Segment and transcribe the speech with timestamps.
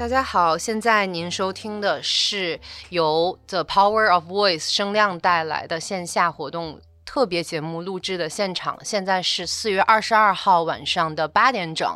[0.00, 2.58] 大家好，现在您收听的是
[2.88, 8.78] 由 The Power of Voice 声量带来的线下活动特别节目录制的现场。
[8.82, 11.86] 现在是四月二十二号晚上的八点整，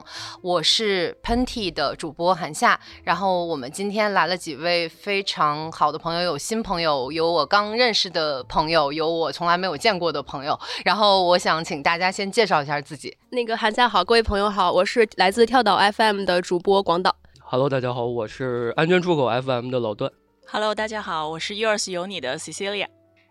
[0.43, 2.79] 我是喷嚏的主播韩夏。
[3.05, 10.61] 然后我们今天来了几位非常好的朋友，有新朋友，有我刚认识的朋友，有我从来没有见过的朋友。
[10.85, 13.17] 然后我想请大家先介绍一下自己。
[13.31, 17.17] 那个韩夏好，各位朋友好，我是来自跳岛 FM 的主播广岛。
[17.47, 20.11] Hello，大家好，我是安全出口 FM 的老段。
[20.47, 22.89] Hello，大家好，我是 Yours 有你的 Cecilia。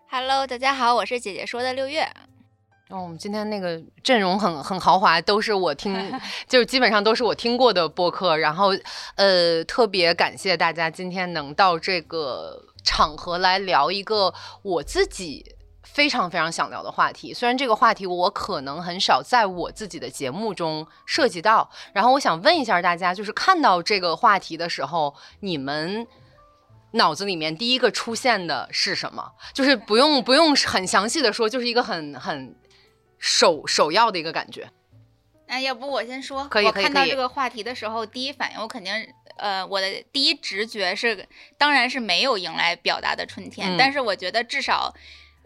[0.08, 2.04] Hello，大家好，我是姐姐说的六月。
[2.90, 5.92] 哦，我们今天那个阵容很很豪华，都是我听，
[6.46, 8.36] 就是基本上都是我听过的播客。
[8.36, 8.68] 然后，
[9.16, 15.44] 呃，特别感谢大家今天能到这个场合来聊一个我自己
[15.84, 17.32] 非常非常想聊的话题。
[17.32, 26.06] 虽然这个话题我可能很少在我自己的节目中涉及到，然后我想问一下大家，就是看到这个话题的时候，你们。
[26.96, 29.32] 脑子里面第一个出现的是什么？
[29.52, 32.54] 就是不用不用很详细的说，就是一个很很
[33.18, 34.70] 首首要的一个感觉。
[35.48, 38.94] 那要不我先说，可以我看到这个话题的时候，第一反应我肯定，
[39.38, 41.26] 呃，我的第一直觉是，
[41.58, 44.94] 当然是没有迎来表达的春天，嗯但是我觉得至少，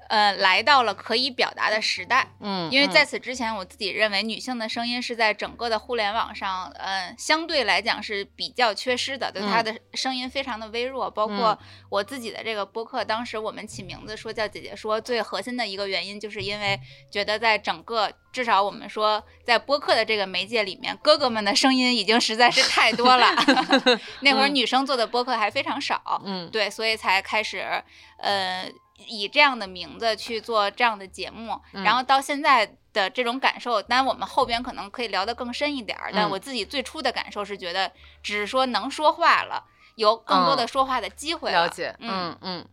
[0.08, 2.26] 呃，来到了可以表达的时代。
[2.40, 11.10] 嗯，因为在嗯此之前，我自己认为女性的声音是在整个的互联网上，呃，相对来讲是比较缺失的，对她嗯的声音非常的微弱。
[11.10, 11.58] 包括
[11.90, 23.26] 我自己的这个播客，当时我们起名字说叫姐姐说，最核心的一个原因，就是因为觉得在整个至少我们说在播客的这个媒介里面，哥哥们的声音已经实在是太多了。
[24.22, 27.82] 那会儿嗯女生做的播客还非常少，嗯对，所以才开始
[28.18, 28.66] 呃
[29.06, 36.30] 以这样的名字去做这样的节目，嗯然后到现在的这种感受，当然我们后边可能可以聊得更深一点儿，但嗯。
[36.30, 37.92] 我自己最初的感受是觉得，
[38.22, 39.64] 只是说能说话了，
[39.94, 42.38] 有更多的嗯说话的机会了解，嗯嗯。
[42.42, 42.68] 嗯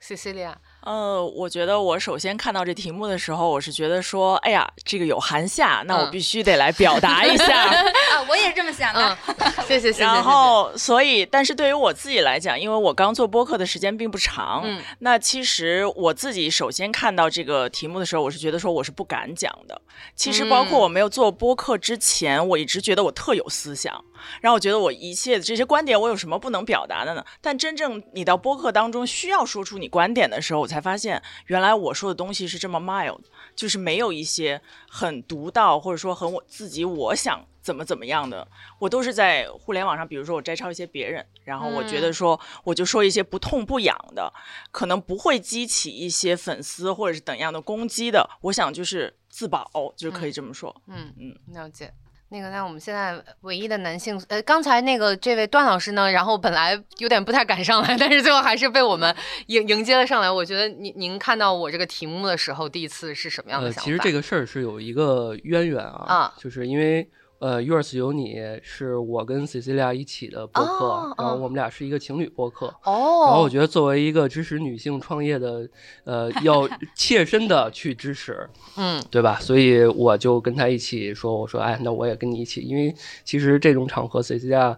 [0.00, 0.54] ，Cecilia，
[0.86, 7.64] 呃，我觉得我首先看到这题目的时候，我是觉得说，哎呀，这个有寒夏，那我嗯必须得来表达一下。
[7.66, 19.82] 啊，我也是这么想的嗯，， 谢谢谢谢，然后，所以，但是对于我自己来讲，因为我刚做播客的时间并不长，嗯那其实我自己首先看到这个题目的时候，我是觉得说我是不敢讲的。
[20.14, 24.04] 其实包括嗯我没有做播客之前，我一直觉得我特有思想，
[24.40, 27.24] 然后我觉得我一切的这些观点，我有什么不能表达的呢？
[27.40, 33.20] 但真正你到播客当中需要说出你观点的时候，我才发现原来我说的东西是这么 mild，
[33.54, 38.46] 就是没有一些很独到或者说很我自己我想怎么怎么样的，
[38.78, 44.32] 我都是在互联网上，比如说我摘抄一些别人，然后我觉得嗯说我就说一些不痛不痒的，
[44.70, 50.74] 可能不会激起一些粉丝或者是怎样的攻击的，我想就是自保，就可以这么说。
[50.86, 51.92] 嗯嗯了解。
[52.28, 59.14] 那个，那我们现在唯一的男性，呃，刚才那个这位段老师呢，然后本来有点不太敢上来，但是最后还是被我们
[59.46, 60.28] 迎迎接了上来。
[60.28, 63.84] 我觉得您您看到我这个题目的时候，第一次是什么样的呃，想法？
[63.84, 72.66] 其实这个事儿是有一个渊源啊，啊就是因为呃，Yours 有你是我跟 Cecilia 一起的播客，然后我们俩是一个情侣播客。
[72.84, 75.68] 哦，然后我觉得，作为一个支持女性创业的，
[76.04, 76.66] 呃，要
[76.96, 79.38] 切身的去支持，嗯对吧？
[79.40, 84.76] 所以我就跟他一起说，我说，哎，那我也跟你一起，因为其实这种场合，Cecilia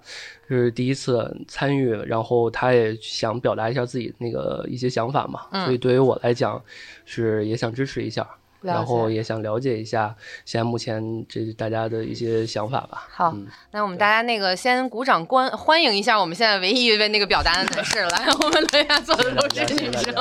[0.48, 6.60] 是第一次参与，然后他也想表达一下自己那个一些想法嘛，嗯所以对于我来讲，
[7.04, 8.28] 是也想支持一下。
[8.62, 10.14] 了然后也想了解一下
[10.44, 13.06] 现在目前这大家的一些想法吧。
[13.10, 20.14] 好嗯那我们大家那个先鼓掌欢欢迎一下我们现在唯一一位那个表达的男士，来， 我们楼下坐的都是女生。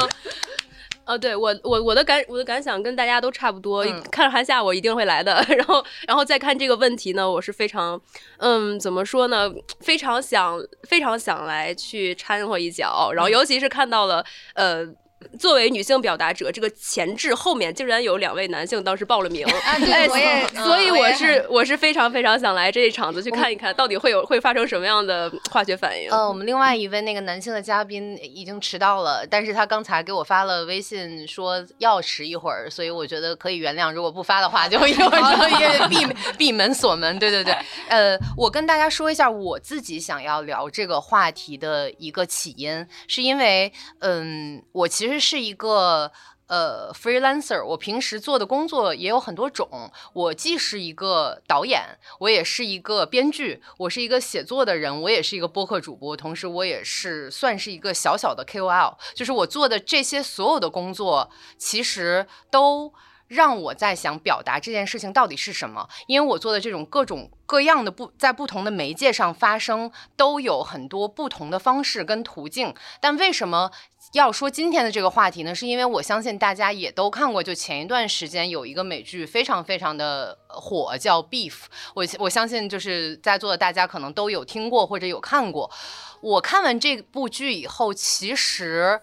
[1.06, 5.44] 呃，对我我我的感我的感想跟大家都差不多，嗯看着韩夏我一定会来的。
[5.48, 8.00] 然后然后再看这个问题呢，我是非常
[8.40, 9.50] 嗯怎么说呢，
[9.80, 13.12] 非常想非常想来去掺和一脚。
[13.14, 14.24] 然后嗯尤其是看到了
[14.54, 14.86] 呃。
[15.40, 26.10] 作为女性表达者，这个前置后面竟然有两位男性当时报了名，啊，对，哎我也，所以我是我是非常非常想来这一场子去看一看，到底会有会发生什么样的化学反应。
[26.12, 33.92] 呃，我们另外一位那个男性的嘉宾已经迟到了，但是他刚才给我发了微信说要迟一会儿，所以我觉得可以原谅。
[33.92, 37.18] 如果不发的话，就一会儿就也闭闭门锁门。
[37.18, 37.56] 对对对，
[37.90, 46.12] 呃，我跟大家说一下我自己想要聊这个话题的一个起因，是因为嗯，我其实其实是一个。
[46.48, 49.92] 呃，freelancer，我平时做的工作也有很多种。
[50.14, 58.96] 我既是一个导演，我也是一个编剧，我是一个写作的人，我也是一个播客主播，同时我也是算是一个小小的 KOL。
[59.14, 62.94] 就是我做的这些所有的工作，其实都
[63.28, 72.74] 让我在想表达这件事情到底是什么，因为我做的这种各种各样的不在不同的媒介上发生，都有很多不同的方式跟途径。
[73.02, 73.70] 但为什么
[74.14, 75.54] 要说今天的这个话题呢？
[75.54, 81.52] 是因为我相信大家也都看过，就前一段时间有一个美剧非常非常的火，叫《Beef》。
[81.94, 85.70] 我我相信就是在座的大家可能都有听过或者有看过。
[86.22, 89.02] 我看完这部剧以后，其实。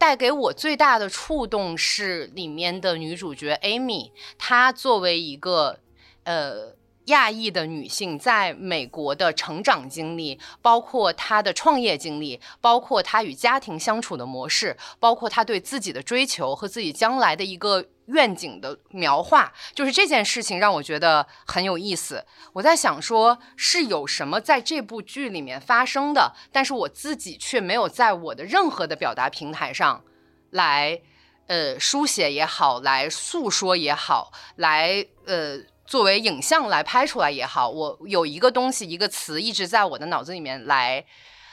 [0.00, 5.80] 带给我最大的触动是里面的女主角 Amy，她作为一个
[6.22, 6.72] 呃
[7.08, 22.24] 亚裔的女性，在美国的成长经历，包括她的创业经历，包括她与家庭相处的模式，包括她对自己的追求和自己将来的一个愿景的描画，就是这件事情让我觉得很有意思。
[22.54, 30.02] 我在想说，是有什么在这部剧里面发生的，但是我自己却没有在我的任何的表达平台上
[30.50, 31.00] 来，
[31.46, 35.58] 呃，书写也好，来诉说也好，来呃
[35.88, 41.04] 作为影像来拍出来也好，我有一个东西，一个词一直在我的脑子里面来，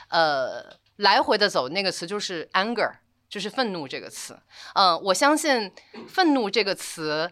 [0.09, 0.61] 呃，
[0.97, 2.91] 来回的走，那个词就是 anger。
[3.27, 4.39] 就是愤怒这个词，
[4.75, 5.69] 嗯，我相信
[6.07, 7.29] 愤怒这个词，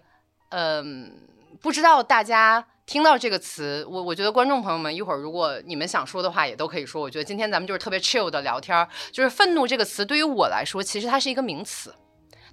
[0.50, 1.22] 嗯，
[1.62, 7.02] 不知道大家听到这个词，我我觉得观众朋友们一会儿如果你们想说的话，也都可以说。
[7.02, 11.94] 我觉得今天咱们就是特别 chill 的聊天儿，就是愤怒这个词对于我来说，其实它是一个名词，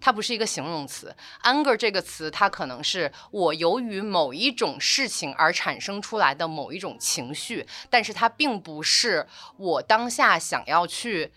[0.01, 1.15] 它不是一个形容词。
[1.43, 9.27] anger 这个词，它可能是我由于某一种事情而产生出来的某一种情绪，但是它并不是
[9.57, 11.33] 我当下想要去。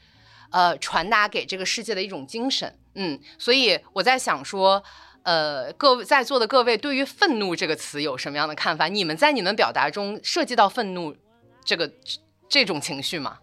[0.56, 4.83] 呃，传达给这个世界的一种精神，嗯，所以我在想说，
[5.24, 8.88] 呃，各位在座的各位，对于“愤怒”这个词有什么样的看法？
[8.88, 11.18] 你们在你们表达中涉及到愤怒
[11.66, 11.92] 这个
[12.48, 13.39] 这种情绪吗？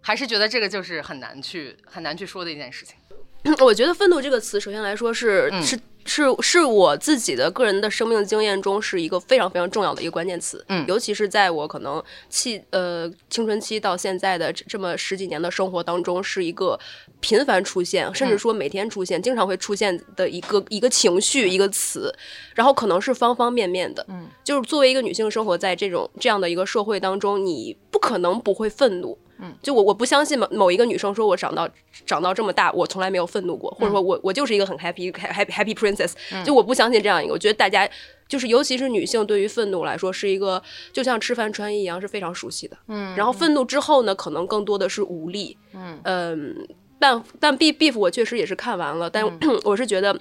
[0.00, 2.96] 还是觉得这个就是很难去很难去说的一件事情？
[3.60, 5.78] 我觉得“愤怒”这个词，首先来说是是。
[6.04, 16.76] 是是我自己的个人的生命经验中是一个非常非常重要的一个关键词，嗯，尤其是在我可能气呃青春期到现在的这么十几年的生活当中，是一个
[17.20, 22.12] 频繁出现，甚至说每天出现，经常会出现的一个一个情绪一个词，
[22.56, 29.16] 然后可能是方方面面的，嗯，就是作为一个女性生活在这种这样的一个社会当中，你不可能不会愤怒。
[29.42, 31.68] 嗯，就我我不相信某某一个女生说，我长到
[32.06, 36.12] 长到这么大，我从来没有愤怒过，或者说我我就是一个很 happy happy happy princess，
[36.44, 37.32] 就我不相信这样一个。
[37.32, 37.88] 我觉得大家
[38.28, 40.62] 就是尤其是女性，对于愤怒来说是一个
[40.92, 42.76] 就像吃饭穿衣一样是非常熟悉的。
[42.86, 45.58] 嗯，然后愤怒之后呢，可能更多的是无力。
[45.74, 46.68] 嗯嗯，
[46.98, 49.24] 但但 B beef 我确实也是看完了，但
[49.64, 50.18] 我是觉得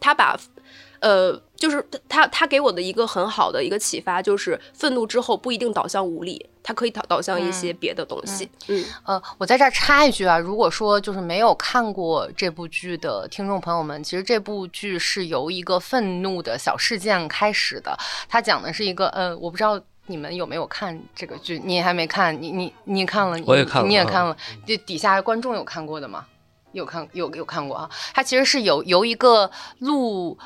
[0.00, 0.38] 他把。
[1.00, 8.50] 呃，就是他他给我的一个很好的一个启发，就是愤怒之后不一定导向无力，它可以导导向一些别的东西。
[8.66, 17.96] 嗯，呃，我在这儿插一句啊，如果说就是没有看过这部剧的听众朋友们，其实这部剧是由一个愤怒的小事件开始的。
[18.28, 24.36] 它讲的是一个，呃，我不知道你们有没有看这个剧，你还没看，你你你看了，我也看了，你也看了，
[24.66, 26.26] 底底下观众有看过的吗？
[26.72, 27.90] 有看有有看过啊？
[28.12, 30.38] 它其实是有由一个路。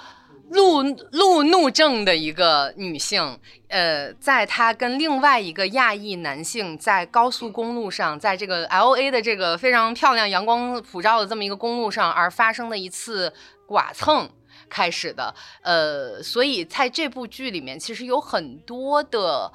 [0.52, 3.38] 路路怒症的一个女性，
[3.68, 13.32] 呃，在她跟另外一个亚裔男性在高速公路上，在这个 L A 的这个非常漂亮、阳光普照的这么一个公路上而发生的一次
[13.66, 14.30] 剐蹭
[14.68, 19.50] 开始的，呃，所以在这部剧里面，其实有很多的。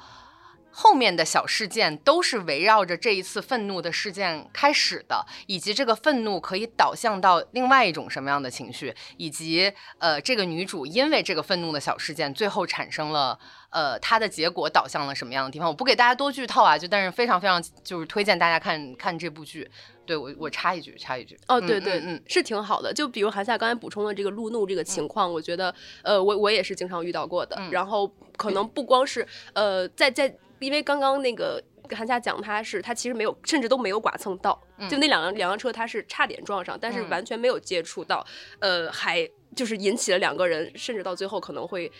[0.80, 13.36] 后面的小事件都是围绕着这一次愤怒的事件开始的，以及这个愤怒可以导向到另外一种什么样的情绪，以及呃，这个女主因为这个愤怒的小事件，最后产生了
[13.70, 15.66] 呃，她的结果导向了什么样的地方？
[15.66, 19.68] 我不给大家多剧透啊，就但是非常非常就是推荐大家看看这部剧。
[20.06, 22.94] 对我我插一句插一句哦，对对嗯，是挺好的。
[22.94, 27.60] 就比如韩夏刚才补充的这个路怒这个情况，我觉得呃，我我也是经常遇到过的。
[27.72, 28.06] 然后
[28.36, 30.32] 可能不光是呃，在在。
[30.60, 31.62] 因为刚刚那个
[31.96, 34.60] 韩夏讲，他是他其实没有，甚至都没有剐蹭到，
[34.90, 38.24] 就那两辆两辆车，他是差点撞上，但是完全没有接触到，
[38.58, 41.90] 呃，还就是引起了两个人，甚至到最后可能会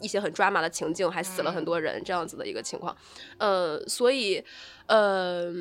[0.00, 2.96] 一些很抓马的情境，还死了很多人这样子的一个情况，
[3.38, 4.44] 呃，所以，
[4.86, 5.52] 呃，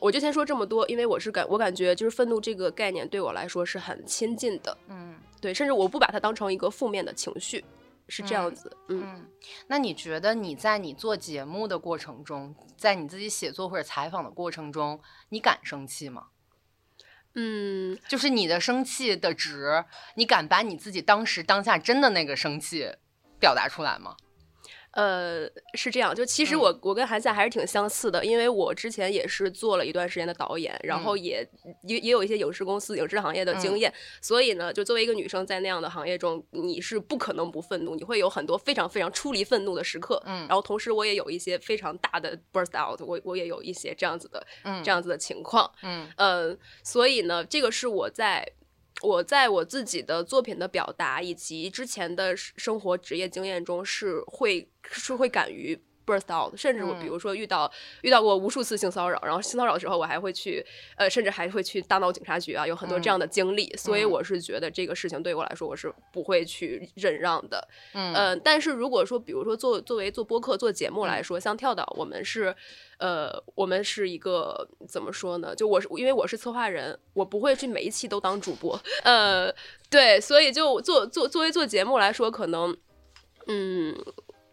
[0.00, 7.62] 我就先说这么多，因为我是感我感觉就是愤怒这个概念对我来说是很亲近的，嗯，对，甚至我不把它当成一个负面的情绪。
[8.10, 9.30] 是这样子，嗯，
[9.68, 16.26] 那你觉得你在你做节目的过程中，在你自己写作或者采访的过程中，你敢生气吗？
[17.34, 19.84] 嗯，就是你的生气的值，
[20.16, 22.96] 你敢把你自己当时当下真的那个生气
[23.38, 24.16] 表达出来吗？
[24.92, 31.48] 呃，是这样，就其实我我跟韩夏还是挺相似的，因为我之前也是做了一段时间的导演，然后也
[31.82, 46.08] 也也有一些影视公司、影视行业的经验，所以呢，就作为一个女生在那样的行业中，你是不可能不愤怒，你会有很多非常非常出离愤怒的时刻，嗯，然后同时我也有一些非常大的 burst out，我我也有一些这样子的，嗯，这样子的情况，嗯。
[46.16, 48.46] 嗯，所以呢，这个是我在。
[49.02, 55.78] 我在我自己的作品的表达以及之前的生活职业经验中，是会是会敢于
[56.10, 57.70] burst out，甚至我比如说遇到
[58.02, 60.64] 遇到过无数次性骚扰，然后性骚扰的时候我还会去
[60.96, 72.54] 呃，甚至还会去大闹警察局啊，有很多这样的经历，所以我是觉得这个事情对我来说我是不会去忍让的，嗯，但是如果说比如说作作为做播客做节目来说，像跳岛，我们是。
[73.00, 75.56] 呃，我们是一个怎么说呢？
[75.56, 78.78] 就我是因为我是策划人，我不会去每一期都当主播。
[79.04, 79.50] 呃，
[79.88, 82.76] 对，所以就做做作为做节目来说，可能，
[83.46, 83.96] 嗯，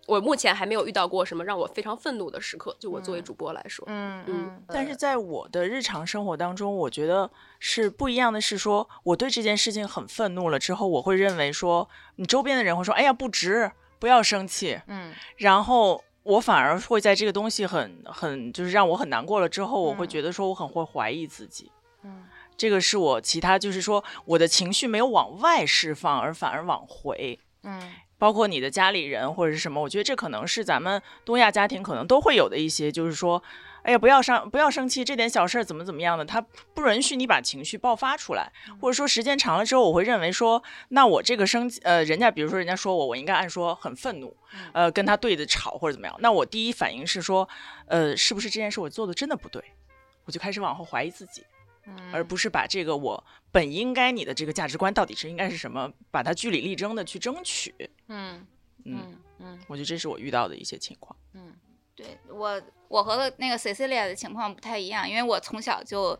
[0.07, 2.75] 我目前还没有遇到过什么让我非常愤怒的时刻。
[2.79, 4.63] 就我作为主播来说，嗯嗯。
[4.69, 8.41] 但是在我的日常生活当中，我觉得是不一样的。
[8.41, 16.03] 是说我对这件事情很愤怒了之后，我会认为说，你周边的人会说：“哎呀，不值，不要生气。”嗯，然后。
[16.27, 21.71] 我反而会在这个东西很很就是让我很难过了之后，我会觉得说我很会怀疑自己。
[22.03, 22.25] 嗯，
[22.57, 27.39] 这个是我其他就是说我的情绪没有往外释放，而反而往回。
[27.63, 33.41] 嗯，包括你的家里人或者是什么，我觉得这可能是咱们东亚家庭可能都会有的一些，就是说。
[33.83, 36.41] 哎呀，不要生不要生气，这点小事儿怎么怎么样的，他
[36.73, 44.35] 不允许你把情绪爆发出来，或者说时间长了之后，我会认为说，那我这个生呃，人家比如说人家说我，我应该按说很愤怒，
[44.73, 47.47] 呃，跟他对着吵或者怎么样，那我第一反应是说，
[47.85, 49.63] 呃，是不是这件事我做的真的不对，
[50.25, 51.45] 我就开始往后怀疑自己，
[52.11, 57.73] 而不是把这个我本应该你的这个价值观到底是应该是什么，把它据理力争的去争取，
[58.07, 58.45] 嗯
[58.85, 61.53] 嗯嗯，我觉得这是我遇到的一些情况，嗯。
[61.95, 66.15] 对我，我和那个 Cecilia 的情况不太一样，因为我从小就，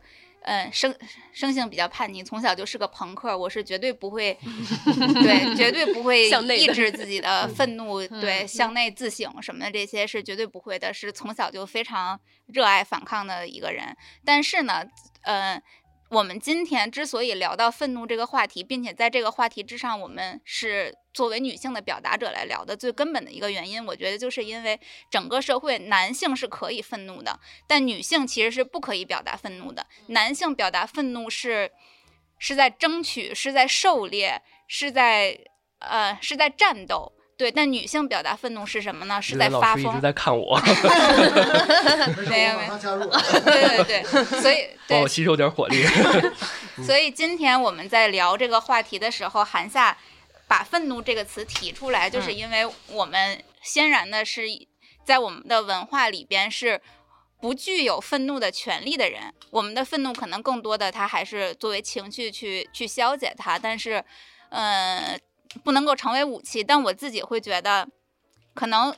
[0.47, 0.95] 嗯，生
[1.33, 4.37] 生性比较叛逆，从小就是个朋克，我是绝对不会，
[5.21, 13.95] 对，绝对不会抑制自己的愤怒，对，向内自省什么的这些是绝对不会的，是从小就非常热爱反抗的一个人。
[14.23, 14.85] 但是呢，
[15.23, 15.61] 嗯。
[16.09, 24.79] 我们今天之所以聊到愤怒这个话题，并且在这个话题之上，我们是作为女性的表达者来聊的最根本的一个原因，我觉得就是因为
[25.11, 29.85] 整个社会男性是可以愤怒的，但女性其实是不可以表达愤怒的。
[30.07, 31.71] 男性表达愤怒是
[32.39, 35.37] 是在争取，是在狩猎，是在
[35.79, 37.11] 呃是在战斗。
[37.37, 39.21] 对，但女性表达愤怒是什么呢？
[39.21, 39.83] 是在发疯。
[39.83, 40.59] 一直在看我。
[42.27, 42.77] 没有没有。
[43.45, 44.03] 对对对，
[44.41, 45.85] 所以 帮我吸收点火力。
[46.83, 49.95] 所以今天我们在聊这个话题的时候，韩夏
[50.47, 54.41] 把愤怒这个词提出来，就是因为我们显然的是
[55.05, 56.81] 在我们的文化里边是
[57.39, 59.31] 不具有愤怒的权利的人。
[59.51, 64.03] 我们的愤怒可能更多的，它还是作为情绪去去消解它，但是，
[64.49, 65.19] 嗯。
[65.63, 67.87] 不能够成为武器，但我自己会觉得，
[68.53, 68.95] 可能，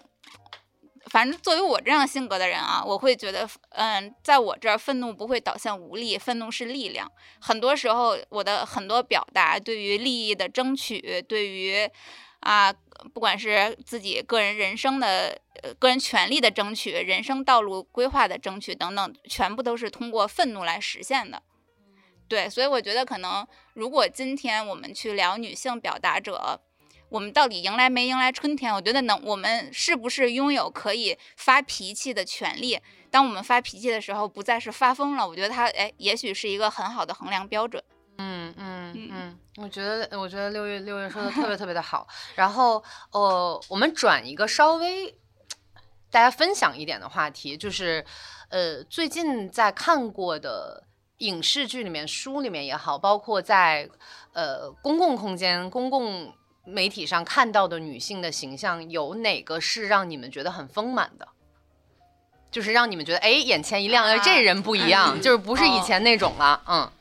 [1.08, 7.12] 反正作为我这样性格的人啊，我会觉得，嗯，在我这儿，愤怒不会导向无力，愤怒是力量。
[7.40, 11.90] 很多时候，我的很多表达，对于利益的争取，对于
[12.42, 12.74] 啊，
[13.14, 21.44] 不管是自己个人人生的、呃个人权利的争取，人生道路规划的争取等等，全部都是通过愤怒来实现的。
[22.30, 26.62] 对，所以我觉得可能，如果今天我们去聊女性表达者，
[27.10, 28.72] 我们到底迎来没迎来春天？
[28.72, 32.80] 我觉得能，我们是不是拥有可以发脾气的权利？
[33.10, 35.28] 当我们发脾气的时候，不再是发疯了。
[35.28, 37.84] 我觉得它，哎，也许是一个很好的衡量标准。
[38.20, 42.08] 嗯嗯嗯，我觉得，我觉得六月六月说的特别特别的好。
[42.36, 45.12] 然后，呃，我们转一个稍微
[46.12, 48.06] 大家分享一点的话题，就是，
[48.50, 50.84] 呃，最近在看过的。
[51.20, 53.90] 影视剧里面、书里面也好，包括在
[54.34, 56.34] 呃公共空间、公共
[56.66, 61.28] 媒体上看到的女性的形象，有哪个是让你们觉得很丰满的？
[62.52, 66.92] 就是让你们觉得哎，眼前一亮，哎，这人不一样，就是不是以前那种了，嗯。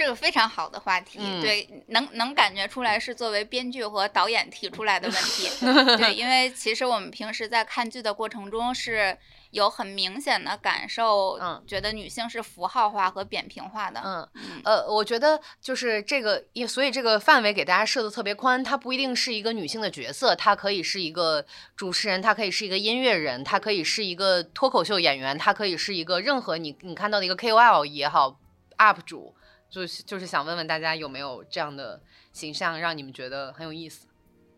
[0.00, 5.48] 是个非常好的话题，对，能能感觉出来是作为编剧和导演提出来的问题，
[5.98, 9.16] 对，因为其实我们平时在看剧的过程中是
[9.50, 21.44] 有很明显的感受，嗯，觉得女性是符号化和扁平化的，嗯，呃，我觉得就是这个，也所以这个范围给大家设的特别宽，它不一定是一个女性的角色，它可以是一个
[21.76, 28.38] 主持人，它可以是一个音乐人，它可以是一个脱口秀演员，它可以是一个任何你你看到的一个 KOL 也好
[28.78, 29.34] ，UP 主。
[29.70, 34.06] 就是就是想问问大家有没有这样的形象让你们觉得很有意思？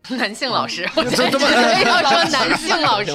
[0.17, 3.11] 男性老师， 这这么要说男性老 师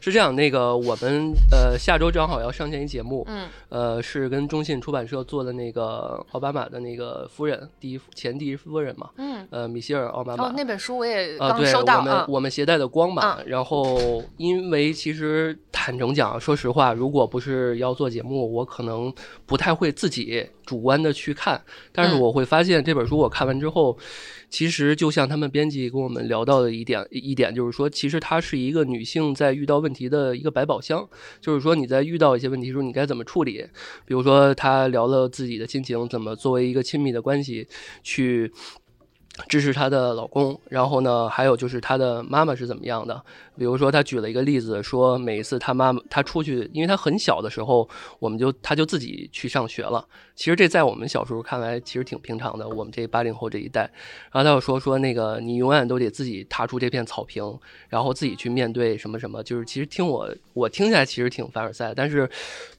[0.00, 10.44] 是这样，那个我们呃下周正好要上线一节目，嗯，呃是跟中信出版社做的那个奥巴马的那个夫人，第一前第一夫人嘛，嗯，呃米歇尔奥巴马。
[10.44, 19.12] 哦，那本书我也呃，刚对我们收到啊，我们携带的光嘛，然后因为其实坦诚讲，说实话，如果不是要做节目，我可能
[19.46, 21.60] 不太会自己主观的去看，
[21.92, 23.98] 但是嗯我会发现这本书我看完之后，
[24.50, 31.08] 其实就像他们编辑跟我们聊到的一点一点，就是说，其实它是一个女性在遇到问题的一个百宝箱，
[31.40, 33.64] 就是说你在遇到一些问题的时候，你该怎么处理。
[34.04, 37.66] 比如说，她聊了自己的亲情，怎么作为一个亲密的关系
[38.02, 38.52] 去。
[39.48, 43.22] 支持她的老公，然后呢，还有就是她的妈妈是怎么样的？
[43.56, 50.04] 比如说，她举了一个例子，说每一次她妈妈她出去，因为她很小的时候，我们就她就自己去上学了。
[50.34, 53.90] 其实这在我们小时候看来其实挺平常的，我们这八零后这一代。
[54.32, 57.58] 然后她又说说那个你永远都得自己踏出这片草坪，
[57.88, 59.42] 然后自己去面对什么什么。
[59.42, 62.28] 就是其实听我我听起来其实挺凡尔赛，但是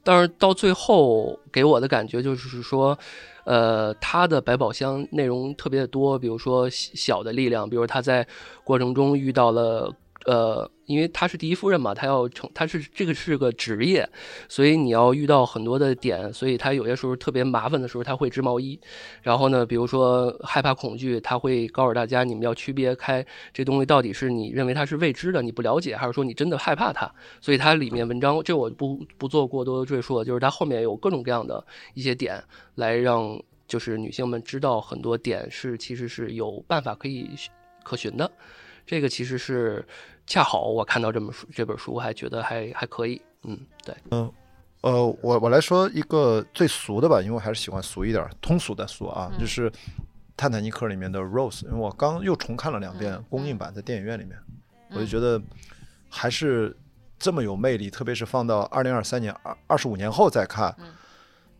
[0.04, 2.98] 但是到最后给我的感觉就是说。
[3.46, 8.28] 呃，他的百宝箱内容特别的多，比如说小的力量，比如他在
[8.64, 9.94] 过程中遇到了。
[10.26, 14.08] 呃，因为她是第一夫人嘛，她要成，她是这个是个职业，
[14.48, 18.80] 所以你要遇到很多的点，所以她有些时候特别麻烦的时候，她会织毛衣。
[19.22, 27.12] 然后呢，比如说害怕恐惧，她会告诉大家，你们要区别开这东西到底是你认为它是未知的，你不了解，还是说你真的害怕它。
[27.42, 32.44] 所以它里面文章，这我不不做过多的赘述，就是它后面有各种各样的一些点
[32.76, 37.30] 来让就是女性们知道很多点是其实是有办法可以
[37.84, 38.30] 可循的。
[38.92, 39.88] 这个其实是
[40.28, 44.30] 恰好我看到这本书，这本书还觉得还还可以，嗯，对，嗯
[44.82, 49.72] 呃，我我来说一个最俗的吧，因为我还是喜欢俗一点、通俗的俗啊，就是
[50.36, 54.38] 《泰坦尼克》里面的 Rose，因为我刚又重看了两遍公映版，在电影院里面，
[54.90, 55.42] 我就觉得
[56.10, 56.76] 还是
[57.18, 60.76] 这么有魅力，特别是放到二零二三年二二十五年后再看，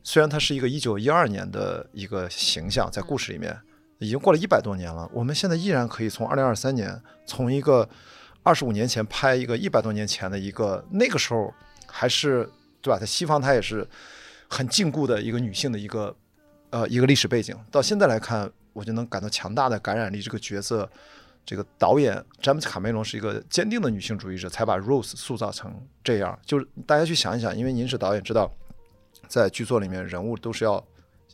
[0.04, 3.58] 虽然它是一个一九一二年的一个形象，在故事里面
[4.02, 7.88] 已经过了一百多年了，我们现在依然可以从二零二三年从一个
[8.42, 11.54] 二十五年前拍一个一百多年前的一个那个时候
[11.86, 12.50] 还是
[12.82, 13.00] 对吧？
[13.00, 13.88] 在西方它也是
[14.50, 16.16] 很禁锢的一个女性的一个
[16.72, 20.20] 呃一个历史背景，到现在来看，我就能感到强大的感染力。
[20.20, 20.90] 这个角色，
[21.46, 26.40] 这个导演詹姆斯卡梅隆是一个坚定的女性主义者，才把 Rose 塑造成这样。
[26.44, 28.52] 就是大家去想一想，因为您是导演，知道
[29.28, 30.84] 在剧作里面人物都是要。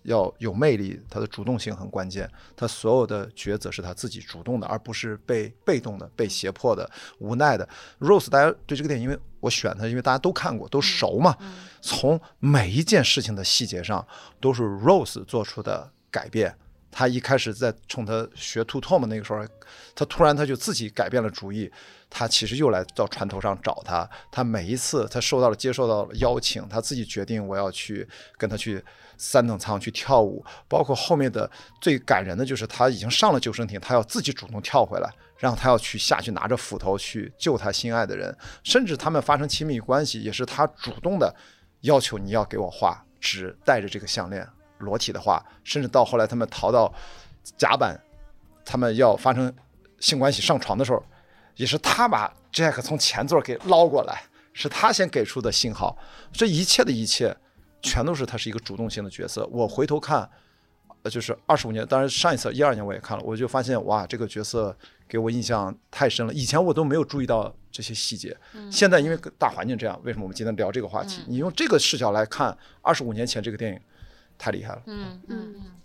[0.08, 2.30] 要有魅力，他的主动性很关键。
[2.56, 6.90] 他所有的抉择是他自己主动的，而不是被被动的、被胁迫的、
[7.20, 7.68] 无奈的。
[8.00, 11.36] Rose，大家对这个电影，因为我选它，因为大家都看过，都熟嘛。
[11.82, 14.06] 从每一件事情的细节上，
[14.40, 16.58] 都是 Rose 做出的改变。
[16.98, 19.46] 他一开始在冲他学吐唾沫那个时候，
[19.94, 21.72] 他突然他就自己改变了主意，
[22.10, 24.10] 他其实又来到船头上找他。
[24.32, 28.84] 他每一次他受到了接受到了邀请，他自己决定我要去跟他去
[29.16, 30.44] 三等舱去跳舞。
[30.68, 31.48] 包括后面的
[31.80, 35.08] 最感人的就是他已经上了救生艇，他要自己主动跳回来，
[35.38, 41.32] 然后他要去下去拿着斧头去救他心爱的人，甚至他们发生亲密关系也是他主动的
[41.82, 44.50] 要求你要给我画，只带着这个项链。
[44.80, 46.94] 裸体的话，甚至到后来他们逃到
[47.58, 48.00] 甲板，
[48.66, 49.54] 他们要发生
[50.00, 51.04] 性关系上床的时候，
[51.56, 55.98] 也是他把 Jack 从前座给捞过来，是他先给出的信号。
[56.32, 57.36] 这一切的一切，
[57.82, 59.48] 全都是他是一个主动性的角色。
[59.52, 60.30] 我回头看，
[61.04, 64.76] 呃，就是二十五年，当然上一次一二年我也看了，我就发现哇，这个角色
[65.08, 66.34] 给我印象太深了。
[66.34, 68.36] 以前我都没有注意到这些细节，
[68.72, 71.24] 现在因为大环境这样，为什么我们今天聊这个话题？
[71.28, 73.80] 你用这个视角来看二十五年前这个电影。
[74.38, 75.82] 太厉害了，嗯嗯嗯，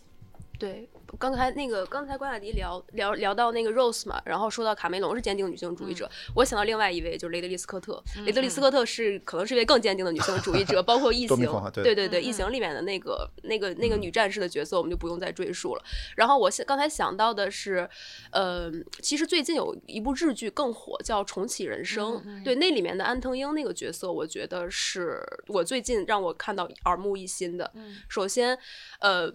[0.59, 0.89] 对，
[1.19, 11.47] 刚才那个刚才关雅迪聊聊聊到那个 Rose 嘛，然后说到卡梅隆是坚定女性主义者，我想到另外一位就是雷德利·斯科特，雷德利·斯科特是可能是一位更坚定的女性主义者， 包括异形，
[11.85, 15.85] 对对对，异形里面的那个那个那个女战士的角色，我们就不用再赘述了。
[16.17, 17.89] 然后我想刚才想到的是，
[18.33, 18.71] 呃，
[19.01, 27.71] 其实最近有一部日剧更火，叫《重启人生》，对，那里面的安藤英那个角色，我觉得是我最近让我看到耳目一新的。
[28.09, 28.59] 首先，
[29.01, 29.33] 呃。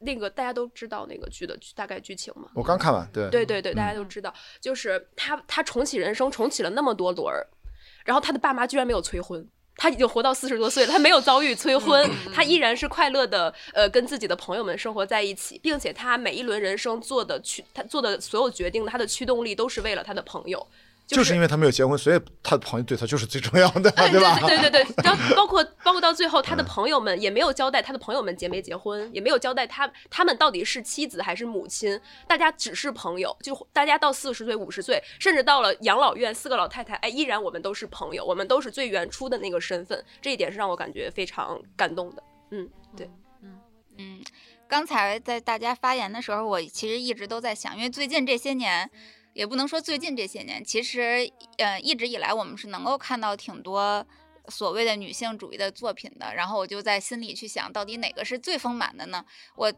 [0.00, 2.48] 那个大家都知道那个剧的大概剧情吗？
[2.54, 7.46] 我刚看完，对对对对，大家都知道，就是他他重启人生，重启了那么多轮儿，
[8.04, 20.66] 然后他的爸妈居然没有催婚，他已经活到四十多岁了，他没有遭遇催婚，他依然是快乐的，呃，跟自己的朋友们生活在一起，并且他每一轮人生做的驱他做的所有决定，他的驱动力都是为了他的朋友。
[21.08, 24.38] 就是因为他没有结婚，所以他的朋友对他就是最重要的， 对吧？
[24.46, 42.22] 对对对，然后 包括包括到最后，他的朋友们也没有交代他的朋友们结没结婚，也没有交代他他们到底是妻子还是母亲，大家只是朋友，就大家到四十岁、五十岁，甚至到了养老院，四个老太太，哎，依然我们都是朋友，我们都是最原初的那个身份，这一点是让我感觉非常感动的。
[42.50, 43.10] 嗯，对，
[43.42, 43.58] 嗯
[43.96, 44.20] 嗯，
[44.68, 48.90] 刚才在大家发言的时候，我其实一直都在想，因为最近这些年。
[49.38, 54.04] 也不能说最近这些年，其实，呃，一直以来我们是能够看到挺多
[54.48, 56.34] 所谓的女性主义的作品的。
[56.34, 59.24] 然后我就在心里去想，到底哪个是最丰满的呢？
[59.54, 59.72] 我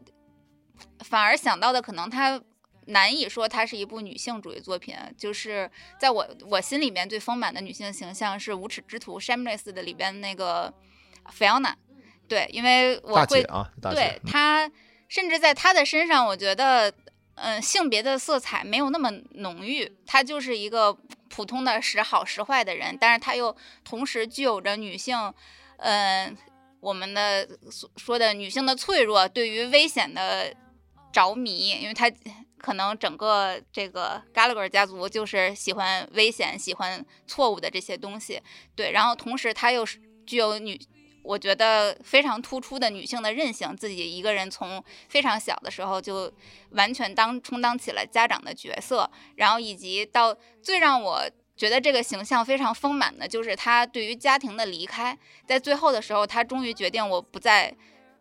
[1.00, 2.40] 反而想到的可能它
[2.86, 4.96] 难以说它是一部女性主义作品。
[5.18, 5.70] 就是
[6.00, 10.72] 在我我心里面最丰满的女性形象是《无耻之徒》（Shameless） 的里边那个
[11.38, 11.74] Fiona。
[12.26, 14.72] 对，因为我会啊，对她，
[15.06, 16.90] 甚至在她的身上，我觉得。
[17.36, 20.92] 嗯，性别的色彩没有那么浓郁，他就是一个
[21.28, 25.16] 普通的时好时坏的人，但是他又同时具有着女性，
[25.78, 26.36] 嗯，
[26.80, 30.54] 我们的所说的女性的脆弱，对于危险的
[31.12, 32.10] 着迷，因为他
[32.58, 38.42] 可能整个这个 Gallagher 家族就是喜欢危险、喜欢错误的这些东西，
[38.76, 40.78] 对，然后同时他又是具有女。
[41.22, 46.32] 我觉得非常突出的女性的韧性，自己一个人从非常小的时候就
[46.70, 51.22] 完全当充当起了家长的角色，然后以及到最让我
[51.56, 57.76] 觉得这个形象非常丰满的，就是她对于家庭的离开，在最后的时候，她终于决定我不再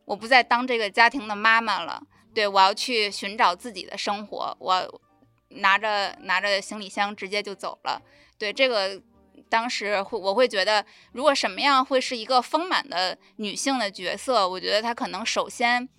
[0.05, 5.01] 我不再当这个家庭的妈妈了，对我要去寻找自己的生活，我
[5.49, 8.01] 拿着拿着行李箱直接就走了，
[8.37, 9.01] 对这个。
[9.49, 14.47] 当时会，我会觉得，如果什么样会是一个丰满的女性的角色？
[14.47, 15.89] 我觉得她可能首先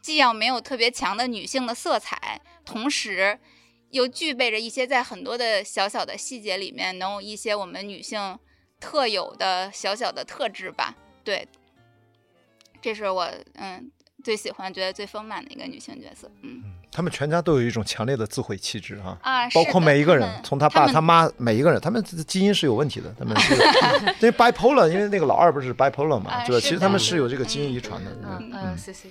[0.00, 3.38] 既要没有特别强的女性的色彩，同时
[3.90, 8.38] 又具备着一些在很多的小小的细节里面能有一些我们女性
[8.78, 10.94] 特有的小小的特质吧。
[11.24, 11.48] 对，
[12.80, 13.90] 这是我嗯。
[14.24, 23.54] 最喜欢、觉得最丰满的一个女性角色，嗯，他们全家都有一种强烈的自毁气质哈，啊，包括每一个人，从他爸、他妈，每一个人，他们基因是有问题的，他们是
[24.20, 26.60] 那 bipolar，因为那个老二不是 bipolar 嘛，对吧？
[26.60, 29.08] 其实他们是有这个基因遗传的，嗯嗯，谢谢。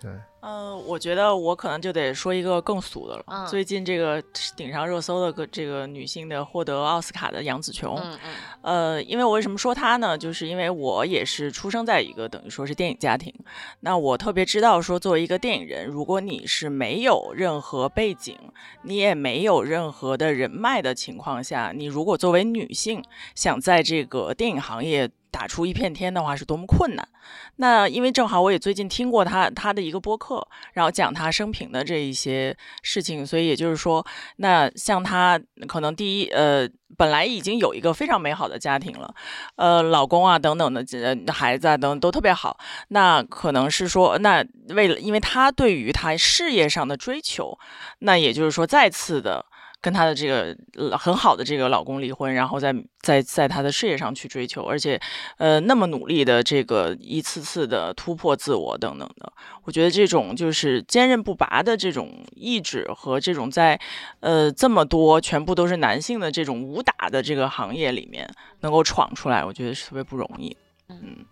[0.00, 0.10] 对，
[0.42, 3.46] 呃，我觉得我可能就得说一个更俗的了。
[3.48, 4.20] 最近这个
[4.56, 10.18] 顶上热搜的个这个女性的获得奥斯卡的杨紫琼，嗯嗯，呃，因为我为什么说她呢？
[10.18, 13.32] 就是因为我也是出生在一个等于说是电影家庭，
[13.80, 18.36] 那我特别知道说，作为一个电影人，如果你是没有任何背景，
[18.82, 23.00] 你也没有任何的人脉的情况下，你如果作为女性
[23.36, 25.08] 想在这个电影行业。
[25.32, 27.08] 打出一片天的话是多么困难。
[27.56, 30.31] 那因为正好我也最近听过他他的一个播客，
[30.74, 34.04] 然后讲他生平的这一些事情，所以也就是说，
[34.36, 39.14] 那像他可能第一呃本来已经有一个非常美好的家庭了，
[39.56, 47.58] 呃老公啊等等的孩子啊等等都特别好，那可能是说那为了因为他对于他事业上的追求，
[48.00, 49.44] 那也就是说再次的。
[49.82, 50.56] 跟她的这个
[50.96, 54.98] 很好的这个老公离婚，然后在在在她的事业上去追求，而且，
[55.38, 59.32] 呃，那么努力的这个一次次的突破自我等等的，
[59.64, 63.78] 我觉得这种就是坚韧不拔的这种意志和这种在，
[64.20, 70.56] 呃，这么多全部都是男性的这种武打的这个行业里面能够闯出来，我觉得是特别不容易。
[70.88, 71.26] 嗯，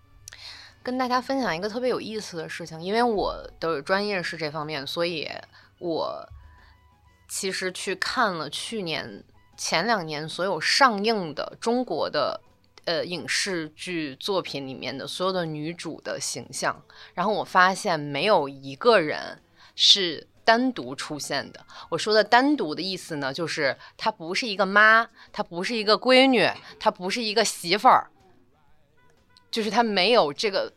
[0.83, 5.29] 跟大家分享一个特别有意思的事情，因为我的专业是这方面，所以
[5.79, 6.29] 我。
[7.31, 9.23] 其实去看了去年
[9.57, 12.41] 前两年所有上映的中国的
[12.87, 16.83] 呃影视剧作品里面的所有的女主的形象，
[17.15, 19.41] 然后我发现没有一个人
[19.77, 21.65] 是单独出现的。
[21.91, 28.11] 我说的单独的意思呢，就是她不是一个妈，她不是一个闺女，她不是一个媳妇儿，
[29.53, 30.73] 就是她没有这个。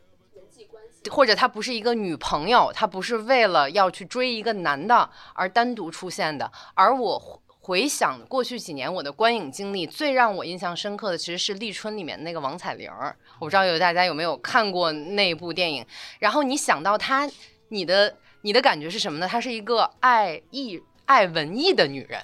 [1.10, 6.50] 或者她不是一个女朋友，她不是为了要去追一个男的而单独出现的。
[6.74, 12.90] 而我回想过去几年我的观影经历，最让我印象深刻的其实是《立春》里面那个王彩玲。
[13.38, 15.84] 我不知道有大家有没有看过那部电影。
[16.18, 17.28] 然后你想到她，
[17.68, 19.26] 你的你的感觉是什么呢？
[19.26, 22.20] 她是一个爱艺、爱文艺的女人，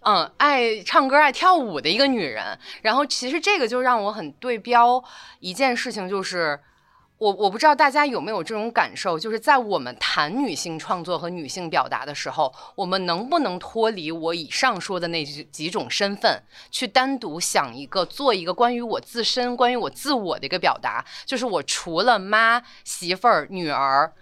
[0.00, 2.58] 嗯，爱唱歌、爱跳舞的一个女人。
[2.82, 5.02] 然后其实这个就让我很对标
[5.40, 6.60] 一件事情，就是。
[7.22, 21.04] 我我不知道大家有没有这种感受，就是在我们谈女性创作和女性表达的时候，我们能不能脱离我以上说的那几几种身份，去单独想一个做一个关于我自身、关于我自我的一个表达？
[21.24, 24.12] 就是我除了妈、媳妇儿、女儿，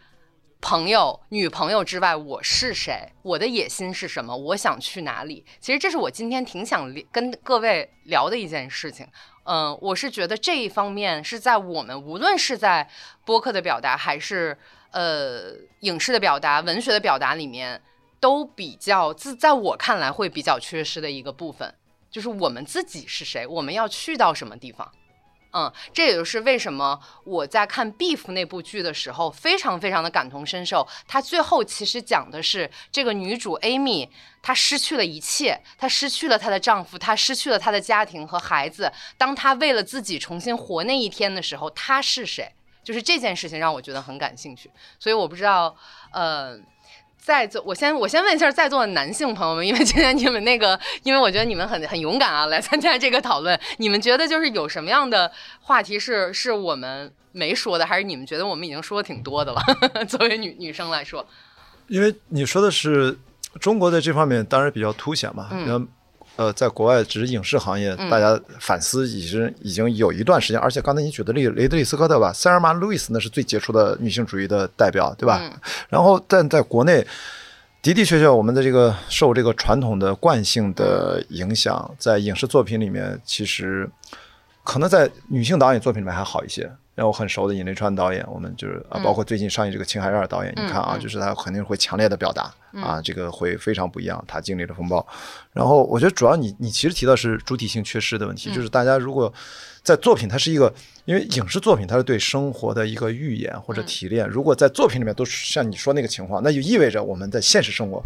[0.61, 3.15] 朋友、女朋友之外，我是谁？
[3.23, 4.37] 我的野心是什么？
[4.37, 5.47] 我想去哪里？
[5.59, 9.07] 其实这是我今天挺想跟各位聊的一件事情。
[9.53, 12.89] 嗯，我是觉得这一方面是在我们无论是在
[13.25, 14.57] 播客的表达，还是
[14.93, 17.83] 呃影视的表达、文学的表达里面，
[18.21, 21.75] 都比较自在我看来会比较缺失的一个部分，
[22.13, 24.89] 就是我们自己是谁，我们要去到什么地方。
[25.53, 30.87] 嗯，这也就是为什么我在看《Beef》那部剧的时候，非常非常的感同身受。
[31.09, 34.09] 它最后其实讲的是这个女主 Amy，
[34.43, 38.93] 她失去了一切，她失去了她的丈夫，她失去了她的家庭和孩子。
[39.19, 42.53] 当她为了自己重新活那一天的时候，她是谁？
[42.85, 44.71] 就是这件事情让我觉得很感兴趣。
[44.99, 45.77] 所以我不知道，
[46.13, 46.59] 呃。
[47.23, 53.59] 在座，我先我先问一下在座的男性朋友们，因为今天你们那个，因为我觉得你们很很勇敢啊，来参加这个讨论。
[53.77, 55.31] 你们觉得就是有什么样的
[55.61, 59.61] 话题是是我们没说的，还是你们觉得我们已经说的挺多的了？
[60.09, 61.25] 作为女女生来说，
[61.89, 63.17] 因为你说的是
[63.61, 65.87] 中国在这方面当然比较凸显嘛，嗯。
[66.41, 70.59] 呃，在国外，只是影视行业，大家反思已经已经有一段时间。
[70.59, 75.39] 而且刚才你举的例，雷德利·斯科特吧，塞尔玛·路易斯那是最杰出的女性主义的代表，对吧？
[75.91, 77.07] 然后，但在国内
[77.83, 83.87] 的的确确，我们的这个受这个传统的惯性的影响，在影视作品里面，其实
[84.65, 86.73] 可能在女性导演作品里面还好一些。
[87.01, 94.23] 让我很熟的尹雷川导演，我们就是啊，包括最近上映这个《青海二》导演，你看啊，就是他肯定会强烈的表达啊，这个会非常不一样。
[94.29, 95.07] 他经历了风暴，
[95.55, 99.33] 然后我觉得主要你你其实提到是主体性缺失的问题，就是大家如果
[99.83, 100.71] 在作品，它是一个
[101.07, 108.05] 因为影视作品它是对生活的一个预演或者提炼，如果在作品里面都是像你说那个情况，那就意味着我们在现实生活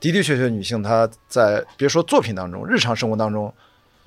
[0.00, 3.52] 的的确确女性她在别说作品当中，日常生活当中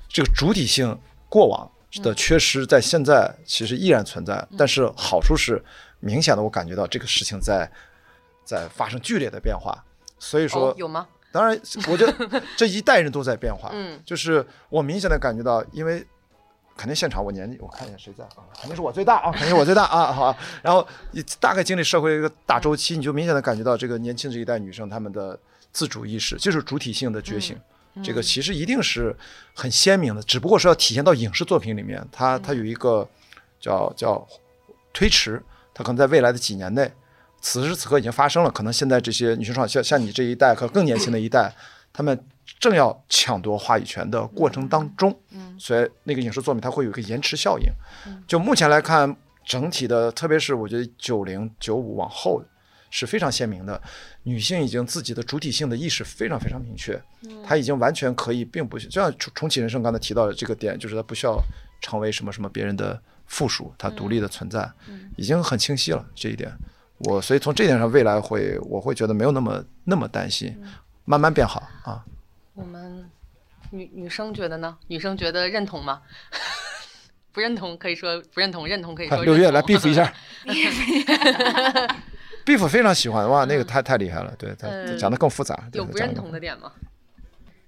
[0.08, 1.70] 这个主体性过往。
[2.02, 5.62] 的缺失在现在其实依然存在，但是好处是
[6.00, 7.70] 明显的，我感觉到这个事情在
[8.44, 9.76] 在发生剧烈的变化。
[10.18, 11.06] 所以说有吗？
[11.32, 13.70] 当然，我觉得 这一代人都在变化。
[13.72, 16.06] 嗯，就是我明显的感觉到，因为
[16.76, 20.36] 肯定现场我年纪，我看一下谁在啊，肯定是我最大啊，肯定是我最大啊，好。
[20.62, 25.38] 然后你大概经历社会一个大周期，你就明显的感觉到这个年轻这一代女生她们的
[25.72, 27.58] 自主意识，就是主体性的觉醒。
[28.02, 29.16] 这个其实一定是
[29.54, 33.08] 很鲜明的，只不过是要体现到影视作品里面，它它有一个
[33.60, 34.26] 叫叫
[34.92, 35.40] 推迟，
[35.72, 36.90] 它可能在未来的几年内，
[37.40, 38.50] 此时此刻已经发生了。
[38.50, 41.54] 可能现在这些女性创像像你这一代和更年轻的一代，
[41.92, 42.18] 他们
[42.58, 45.16] 正要抢夺话语权的过程当中，
[45.58, 47.66] 所以那个影视作品它会有一个延迟效应。
[48.26, 52.42] 就目前来看，整体的，特别是我觉得九零九五往后。
[52.96, 53.82] 是非常鲜明的，
[54.22, 56.96] 女性已经自己的主体性的意识非常非常明确，
[57.44, 61.42] 她已经完全可以，并不就像重重启人生刚才提到的这个点，就是她不需要
[61.80, 64.70] 成为什么什么别人的附属，她独立的存在，
[65.16, 66.56] 已经很清晰了这一点。
[66.98, 70.56] 我所以从这点上，未来会我会觉得没有那么那么担心，
[71.04, 72.04] 慢慢变好啊。
[72.54, 73.10] 我们
[73.70, 74.78] 女女生觉得呢？
[74.86, 76.00] 女生觉得认同吗？
[77.32, 80.14] 不认同可以说不认同，认同可以说六月来 beef 一下。
[82.44, 85.58] Beef 非常喜欢哇，那个太太厉害了，对他讲的更复杂。
[85.72, 86.72] 有不认同的点吗？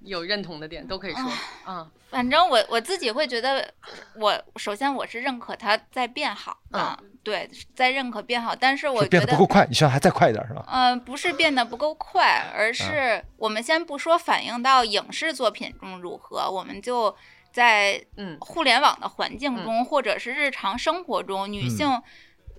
[0.00, 1.22] 有认同的点都可以说。
[1.66, 3.68] 嗯，反正我我自己会觉得，
[4.14, 10.64] 我首先我是认可他在变好啊，对，在认可变好，但是我觉得变得不够快，你希望还再快一点是吧？
[10.68, 17.16] 嗯，不是变得不够快，而是我们先不说反映到影视作品中如何，我们就
[17.50, 22.00] 在嗯互联网的环境中，或者是日常生活中，女性。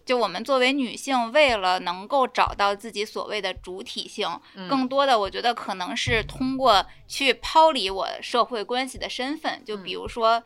[0.07, 4.27] 就我们作为女性，为了能够找到自己所谓的主体性，
[4.69, 9.61] 更多的我觉得可能是通过去抛离我社会关系的身份。
[9.65, 10.41] 就比如说，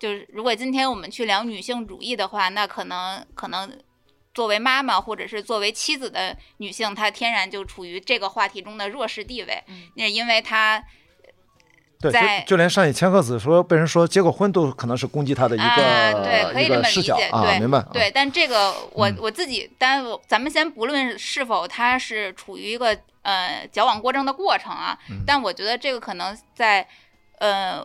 [0.00, 3.78] 就是如果今天我们去聊女性主义的话，那可能可能
[4.34, 9.62] 作为妈妈或者是作为妻子的女性，她天然就处于这个话题中的弱势地位。
[9.94, 10.84] 那因为她。
[12.10, 17.84] 对，就就连上野千鹤子说被人说结过婚都可能是攻击他的一个一个视角啊，明白？
[17.92, 26.86] 对，但这个我我自己，但咱们先不论是否他是处于一个呃矫枉过正的过程啊，但我觉得这个可能在
[27.38, 27.84] 呃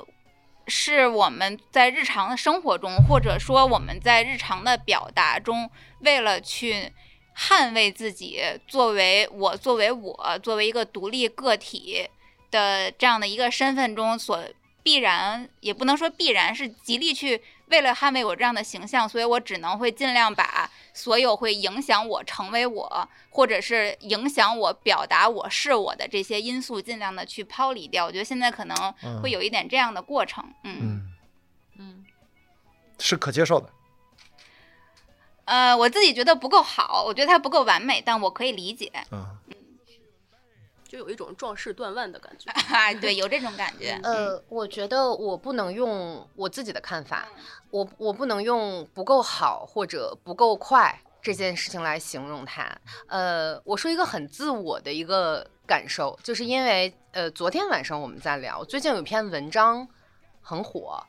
[0.67, 5.69] 是我们在日常的生活中，或者说我们在日常的表达中，
[6.01, 6.91] 为了去
[7.37, 12.07] 捍卫自己，作为我作为我作为一个独立个体。
[12.51, 14.43] 的这样的一个身份中，所
[14.81, 28.05] 必然也不能说必然是极力去为了捍卫我这样的形象，所以我只能会尽量把所有会影响我成为我，或者是影响我表达我是我的这些因素，尽量的去抛离掉。
[28.05, 31.13] 我觉得现在可能会有一点这样的过程，嗯
[31.77, 32.05] 嗯，
[32.97, 33.69] 是可接受的。
[35.45, 38.91] 呃，我自己觉得不够好，我觉得它不够完美，但我可以理解。
[39.11, 39.37] 嗯，
[40.89, 42.49] 就有一种壮士断腕的感觉。
[42.73, 43.91] 啊，对，有这种感觉。
[44.01, 47.29] 呃，我觉得我不能用我自己的看法，
[47.69, 52.75] 我我不能用不够好或者不够快这件事情来形容它。
[53.05, 59.87] 呃，我说一个很自我的一个感受，就是因为呃，昨天晚上我们在聊，最近有一篇文章
[60.41, 60.99] 很火。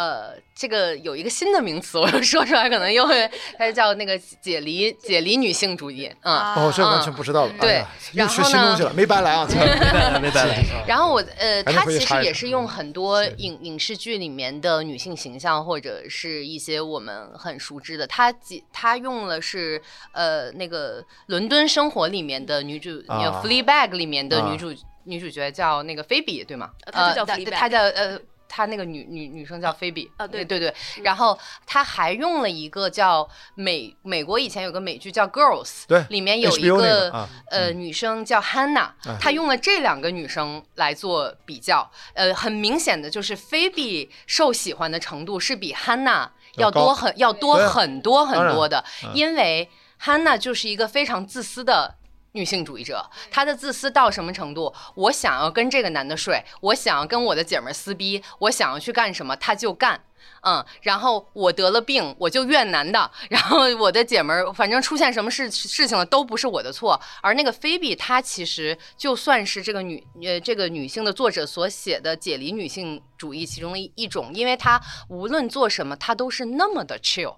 [0.00, 10.64] 呃，这个有一个新的名词，我说出来可能又会，它叫那个解离解离女性主义，嗯，哦，这完全不知道了，对又学新东西了，没白来啊， 没白来，没白来。
[10.86, 18.06] 然后我呃，还能它其实也是用很多影影视剧里面的女性形象，或者是一些我们很熟知的。
[18.06, 19.82] 它几它用了是
[20.12, 26.70] 呃那个《伦敦生活》里面的女主，啊呃《Fleabag》里面的啊女主、女主角叫那个菲比，对吗？
[26.86, 28.18] 呃她就叫她 Fleabag 她叫呃。
[28.50, 49.12] 她那个女女女生叫菲比啊对对对，然后她还用了一个叫美美国以前有个美剧叫《Girls》，对里面有一个呃女生叫 Hannah，哎她用了这两个女生来做比较，呃，很明显的就是菲比受喜欢的程度是比 Hannah 要多很要多很多很多的，嗯。
[49.14, 49.70] 因为
[50.02, 51.94] Hannah 就是一个非常自私的。
[52.32, 54.72] 女性主义者，她的自私到什么程度？
[54.94, 60.00] 我想要跟这个男的睡，我想要跟我的姐们儿撕逼，我想要去干什么她就干，
[60.42, 77.36] 嗯，然后我得了病，我就怨男的，然后我的姐们儿反正出现什么事事情了都不是我的错，而那个菲比她其实就算是这个女呃这个女性的作者所写的解离女性主义其中的一一种，因为她无论做什么，她都是那么的 chill，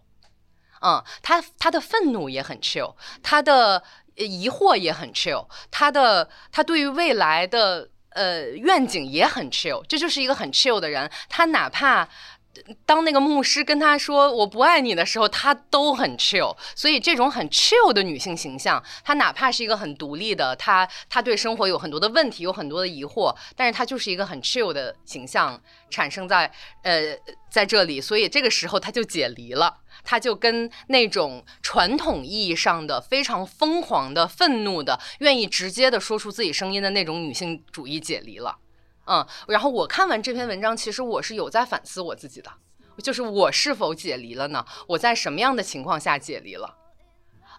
[0.81, 3.83] 嗯，她她的愤怒也很 chill，她的呃
[4.16, 12.09] 疑惑也很 chill，她的她对于未来的呃愿景也很 chill，这就是一个很 chill 的人，他哪怕。
[12.85, 16.55] 当那个牧师跟他说“我不爱你”的时候，他都很 chill。
[16.77, 27.16] 所以这种很 chill 的女性形象，她哪怕是一个很独立的，她她对生活有很多的问题，有很多的疑惑，但是她就是一个很 chill 的形象产生在呃
[27.51, 27.98] 在这里。
[27.98, 38.56] 所以这个时候她就解离了，她就跟那种传统意义上的非常疯狂的、愤怒的、愿意直接的说出自己声音的那种女性主义解离了。
[39.06, 42.50] 嗯，然后我看完这篇文章，其实我是有在反思我自己的，
[43.02, 44.64] 就是我是否解离了呢？
[44.86, 46.76] 我在什么样的情况下解离了？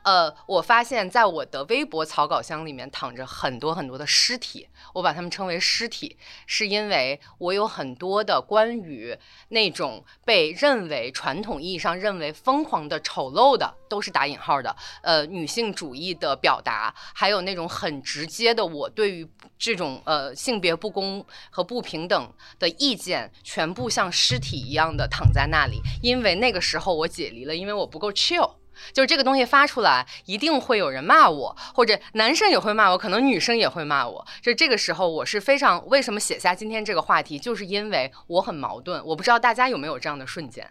[0.04, 9.18] 呃，我发现在我的微博草稿箱里面躺着很多很多的尸体，我把它们称为尸体，是因为我有很多的关于
[9.50, 28.56] 那种被认为传统意义上认为疯狂的、丑陋的，都是打引号的，呃，女性主义的表达，还有那种很直接的我对于这种呃性别不公和不平等的意见，全部像尸体一样的躺在那里，因为那个时候我解离了，因为我不够 chill。
[28.94, 34.26] 就是这个东西发出来，一定会有人骂我，或者男生也会骂我，可能女生也会骂我。
[34.42, 39.04] 就这个时候，我是非常为什么写下今天这个话题，就是因为我很矛盾。
[39.06, 40.70] 我不知道大家有没有这样的瞬间？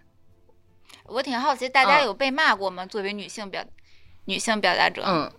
[1.06, 2.86] 我挺好奇，大家嗯有被骂过吗？
[2.86, 3.64] 作为女性表
[4.26, 5.30] 女性表达者，嗯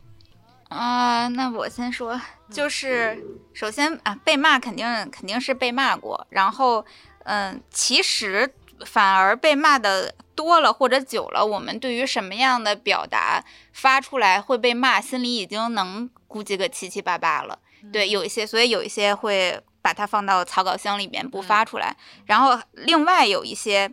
[0.69, 3.23] 啊、那我先说，就是
[3.53, 6.83] 首先啊，被骂肯定肯定是被骂过，然后
[7.25, 8.51] 嗯，其实
[8.85, 17.59] 反而被骂的多了或者久了，我们对于什么样的表达发出来会被骂，心里已经能估计个七七八八了。
[17.91, 23.91] 对，有一些，所以有一些会把它放到草稿箱里面不发出来，然后另外有一些。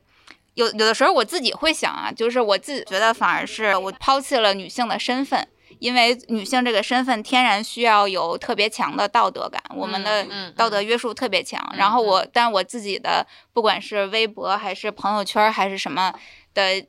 [0.55, 5.47] 有有的时候我自己会想啊，就是我自己觉得反而是我抛弃了女性的身份，
[5.81, 11.61] 因为女性这个身份天然需要有特别强的道德感，我们的嗯道德约束特别强。
[11.73, 16.15] 嗯然后我，但我自己的不管是微博还是朋友圈还是什么
[16.55, 16.87] 的，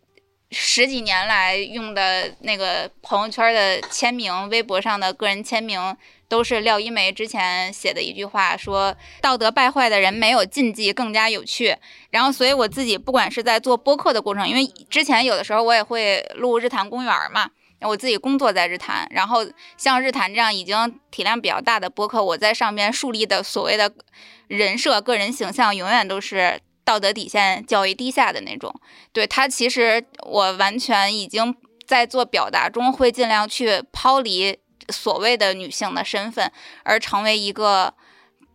[0.51, 5.97] 十几年来用的那个朋友圈的签名、微博上的个人签名。
[6.31, 11.75] 都是廖一梅之前写的一句话，说道德败坏的人没有禁忌更加有趣。
[12.09, 17.49] 然后，所以我自己不管是在做播客的过程，因为之前有的时候我也会录日坛公园嘛，
[17.81, 23.91] 我自己工作在日坛，然后像日坛这样已经体量比较大的播客，我在上面树立的所谓的
[24.47, 28.73] 人设、个人形象，永远都是道德底线较为低下的那种。
[29.11, 31.55] 对他，其实我完全已经
[31.87, 34.57] 在做表达中，会尽量去抛离
[34.89, 36.51] 所谓的女性的身份，
[36.83, 37.93] 而成为一个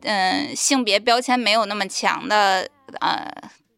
[0.03, 2.69] 嗯性别标签没有那么强的
[3.01, 3.29] 呃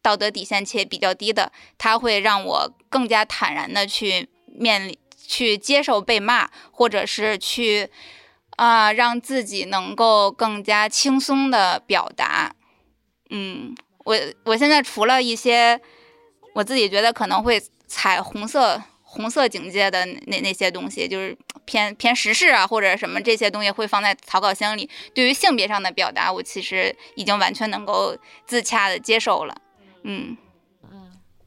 [0.01, 4.95] 道德底线且比较低的，它会让我更加坦然的去面临。
[5.29, 7.87] 去接受被骂，或者是去
[8.55, 12.55] 啊、让自己能够更加轻松的表达。
[13.29, 13.75] 嗯，
[14.05, 15.79] 我我现在除了一些
[16.55, 24.89] 我自己觉得可能会踩红色红色警戒的那那些东西，就是偏偏时事啊或者什么这些东西会放在草稿箱里。
[25.13, 28.17] 对于性别上的表达，我其实已经完全能够
[28.47, 29.55] 自洽的接受了。
[30.03, 30.35] 嗯。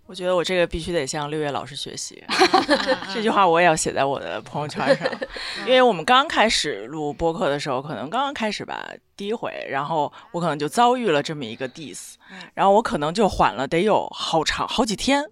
[0.06, 2.22] 我觉得我这个必须得向六月老师学习
[3.14, 5.08] 这句话我也要写在我的朋友圈上。
[5.64, 8.86] 因为我们刚开始录播客的时候，可能刚刚开始吧，
[9.16, 12.14] 第一回，然后我可能就遭遇了这么一个 diss，
[12.52, 15.24] 然后我可能就缓了得有好长好几天，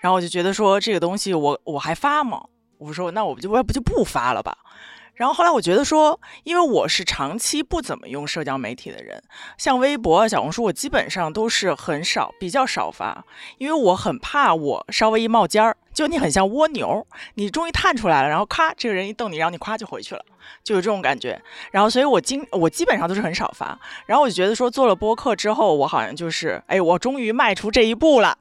[0.00, 2.42] 然后我就觉得说这个东西我我还发吗？
[2.78, 4.56] 我说那我不就我不就不发了吧。
[5.18, 9.20] 然后后来我觉得说，因为我是长期不怎么用社交媒体的人，
[9.58, 13.24] 像微博、小红书，我基本上都是很少、比较少发，
[13.58, 17.04] 因为我很怕我稍微一冒尖儿，就你很像蜗牛，
[17.34, 20.24] 你终于探出来了，然后咔，这个人一瞪你，然后你咵就回去了，
[20.62, 21.42] 就有这种感觉。
[21.72, 23.76] 然后所以我经我基本上都是很少发。
[24.06, 28.38] 然后我就觉得说，做了播客之后，我好像就是，哎，我终于迈出这一步了，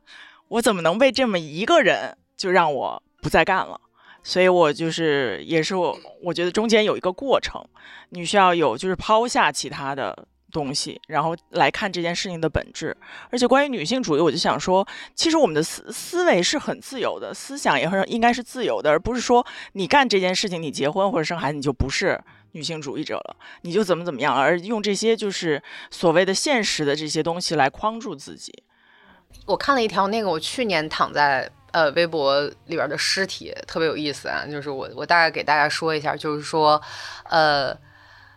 [0.50, 3.82] 我怎么能被这么一个人就让我不再干了？
[4.28, 7.64] 所以，我就是也是我，我觉得中间有一个过程，
[8.10, 12.94] 你需要有就是抛下其他的东西，然后来看这件事情的本质。
[13.30, 22.20] 而且关于女性主义，我就想说，其实我们的思思维是很自由的，思想也很应该是自由的，而不是说你干这件事情，你结婚或者生孩子，你就不是
[22.52, 28.54] 女性主义者了，你就怎么怎么样，而用这些就是所谓的现实的这些东西来框住自己。
[29.46, 31.50] 我看了一条那个，我去年躺在。
[31.72, 36.82] 呃，微博里边的尸体特别有意思啊，就是我我大概给大家说一下，就是说，
[37.30, 37.78] 呃，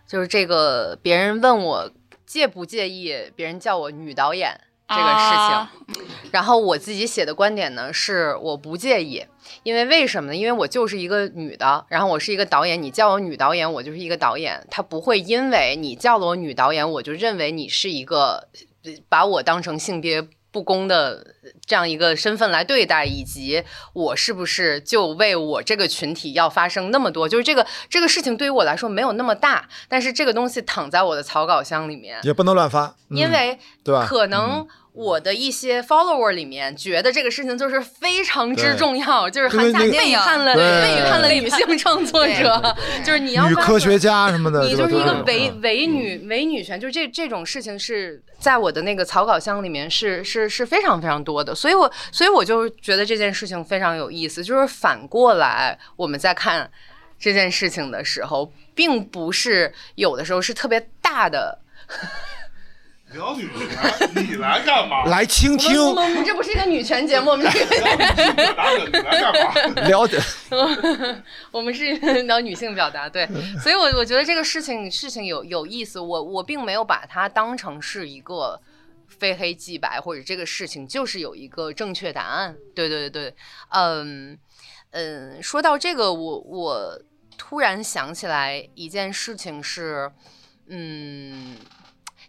[0.07, 1.91] 就是这个别人问我
[2.27, 9.25] 介不介意别人叫我女导演这个事情，然后我自己写的观点呢是我不介意，
[9.63, 10.37] 因为为什么呢？
[10.37, 18.49] 因为我就是一个女的，然后我是一个导演，你叫我女导演，我就是一个导演，他不会因为你叫了我女导演，我就认为你是一个
[19.09, 20.27] 把我当成性别。
[20.51, 21.35] 不公的
[21.65, 27.29] 这样一个身份来对待，以及我是不是就为我这个群体要发生那么多？
[27.29, 34.07] 就是这个这个事情对于我来说没有那么大，但是这个东西躺在我的草稿箱里面，也不能乱发，因为对吧？
[34.07, 34.67] 可能。
[34.93, 56.69] 我的一些 follower 里面觉得这个事情就是非常之重要，就是韩夏背叛了背叛了女性创作者， 就是你要女科学家什么的，你就是一个伪伪女伪女权，就是这这种事情是在我的那个草稿箱里面是是是非常非常多的，所以我所以我就觉得这件事情非常有意思，就是反过来我们在看
[57.19, 61.61] 这件事情的时候，并不是有的时候是特别大的。
[63.13, 65.05] 聊女权，你来干嘛？
[65.11, 65.77] 来倾听。
[65.83, 67.75] 我们这不是一个女权节目，我们这个。
[67.75, 69.83] 你来干嘛？
[69.89, 70.19] 了解。
[71.51, 71.93] 我们是
[72.23, 73.27] 聊女性表达，对。
[73.61, 75.99] 所以，我我觉得这个事情事情有有意思。
[75.99, 78.61] 我我并没有把它当成是一个
[79.09, 82.55] 非黑即白，或者这个事情就是有一个正确答案。
[82.75, 83.35] 对对对，
[83.71, 84.39] 嗯
[84.93, 85.43] 嗯。
[85.43, 87.01] 说到这个，我我
[87.37, 90.11] 突然想起来一件事情是，
[90.69, 91.57] 嗯。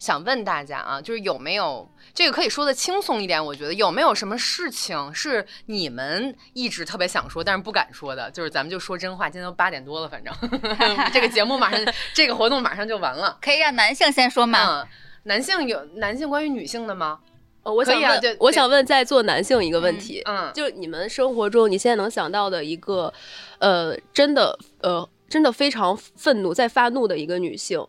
[0.02, 3.46] 想问大家啊，就是有没有这个可以说的轻松一点？
[3.46, 8.32] 我觉得有没有什么事情是你们一直特别想说，但是不敢说的？
[8.32, 9.30] 就是咱们就说真话。
[9.30, 10.34] 今天都八点多了，反正
[11.14, 13.38] 这个节目马上，这个活动马上就完了。
[13.40, 14.84] 可以让男性先说吗？
[15.26, 17.20] 男性有男性关于女性的吗？
[17.62, 23.14] 哦，我想问，我想问在座男性一个问题，嗯，就你们生活中你现在能想到的一个，
[23.60, 27.86] 呃，真的，呃，真的非常愤怒在发怒的一个女性，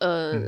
[0.00, 0.40] 呃。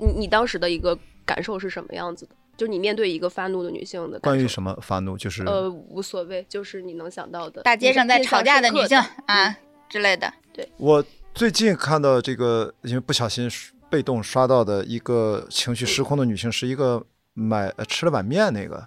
[0.00, 2.32] 你你当时的一个感受是什么样子的？
[2.56, 5.16] 就你面对一个发怒的女性的关于什么发怒？
[5.16, 9.56] 就是呃无所谓，就是你能想到的大街上在吵架的女性啊
[9.88, 10.30] 之类的。
[10.52, 13.50] 对我最近看到这个，因为不小心
[13.88, 18.86] 被动刷到的一个情绪失控的女性，是一个买吃了碗面那个，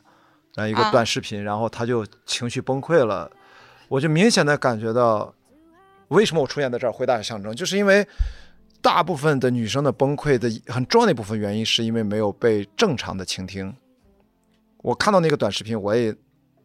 [0.54, 3.32] 然后一个短视频，然后她就情绪崩溃了，
[3.88, 5.34] 我就明显的感觉到，
[6.10, 8.08] 为什么我出现在这儿回答象征，就是因为。
[8.84, 13.74] 大部分的女生的崩溃的很重要的一部分原因，是因为没有被正常的倾听。
[14.80, 16.14] 我看到那个短视频，我也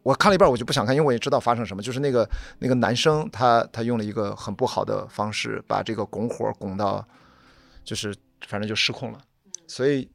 [0.03, 1.81] 我看了一半，我就不想看，因为我也知道发生什么。
[1.81, 7.07] 就是那个那个男生，他他用了一个很不好的方式，把这个拱火拱到，
[7.85, 8.13] 就是
[8.45, 9.21] 反正就失控了。
[9.65, 10.11] 所以，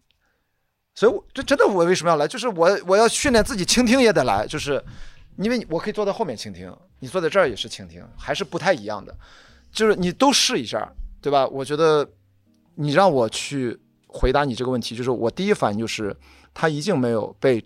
[0.95, 2.29] 所以，我这真的我为什么要来？
[2.29, 4.85] 就是我我要训练自己倾听也得来，就是
[5.39, 9.17] 因为我可以坐在后面倾听，你坐在这儿也是倾听，还是不太一样的。
[9.73, 10.93] 就是你都试一下。
[11.25, 11.47] 对吧？
[11.47, 12.07] 我觉得
[12.75, 16.15] 你让我去回答你这个问题，就是我第一反应就是
[16.53, 17.65] 他一定没有被，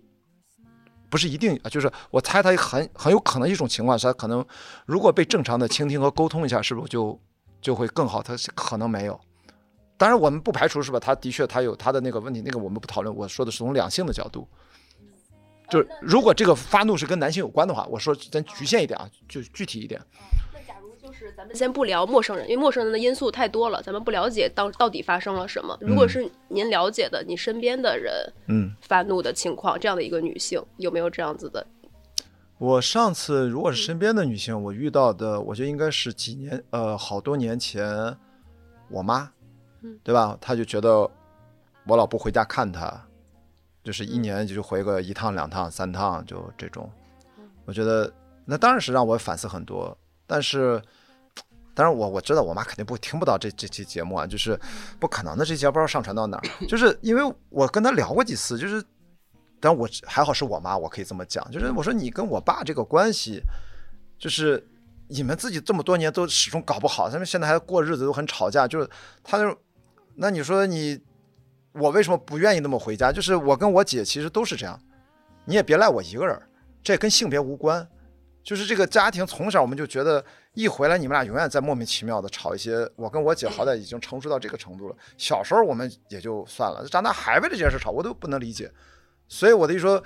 [1.11, 4.47] 不是一定啊，就是我猜他很很有可能一种情况是他可能
[4.87, 7.21] 如果被正常的倾听和沟通一下，是不是就
[7.61, 8.23] 就会更好？
[8.23, 9.21] 他可能没有，
[9.97, 11.01] 当然我们不排除是吧？
[11.01, 13.13] 他的确他有他的那个问题，那个我们不讨论。
[13.13, 14.47] 我说的是从两性的角度，
[15.69, 20.01] 就是如果这个发怒是跟男性有关的话，我说咱局限一点啊，就具体一点。
[21.09, 25.75] 就是咱们先不聊陌生人，因为陌生人的因素太多了，咱们不了解到到底发生了什么。
[25.81, 28.13] 如果是您了解的，你身边的人
[28.49, 31.67] 嗯，发怒的情况，这样的一个女性有没有这样子的？
[32.59, 38.15] 我上次如果是身边的女性，我遇到的，我觉得应该是几年，呃，好多年前，
[38.91, 39.31] 我妈，
[40.05, 40.37] 对吧？
[40.41, 41.11] 她就觉得
[41.87, 43.03] 我老不回家看她，
[43.83, 46.91] 就是一年就回个一趟、两趟、三趟，就这种。
[47.65, 48.13] 我觉得
[48.45, 49.97] 那当然是让我反思很多，
[50.27, 50.83] 但是，
[51.79, 54.59] 当然我我知道我妈肯定不听不到这这期节目啊，就是
[54.99, 56.67] 不可能的，这节不知道上传到哪儿。
[56.67, 58.85] 就是因为我跟她聊过几次，就是。
[59.61, 63.43] 但我还好是我妈，我可以这么讲，就是我说你跟我爸这个关系，
[64.17, 64.65] 就是
[65.09, 68.89] 你们自己这么多年都始终搞不好，他们现在还过日子都很吵架，就是
[69.25, 69.59] 他就
[70.15, 71.01] 那你说你
[71.73, 73.11] 我为什么不愿意那么回家？
[73.11, 74.81] 就是我跟我姐其实都是这样，
[75.45, 76.41] 你也别赖我一个人，
[76.81, 77.85] 这跟性别无关，
[78.45, 80.25] 就是这个家庭从小我们就觉得
[80.59, 82.91] 一回来你们俩永远在莫名其妙的吵一些。
[82.97, 88.69] 我跟我姐好歹已经成熟到这个程度了，小时候我们也就算了，长大还为这件事吵，我都不能理解。
[89.29, 90.03] 所以我的意思说，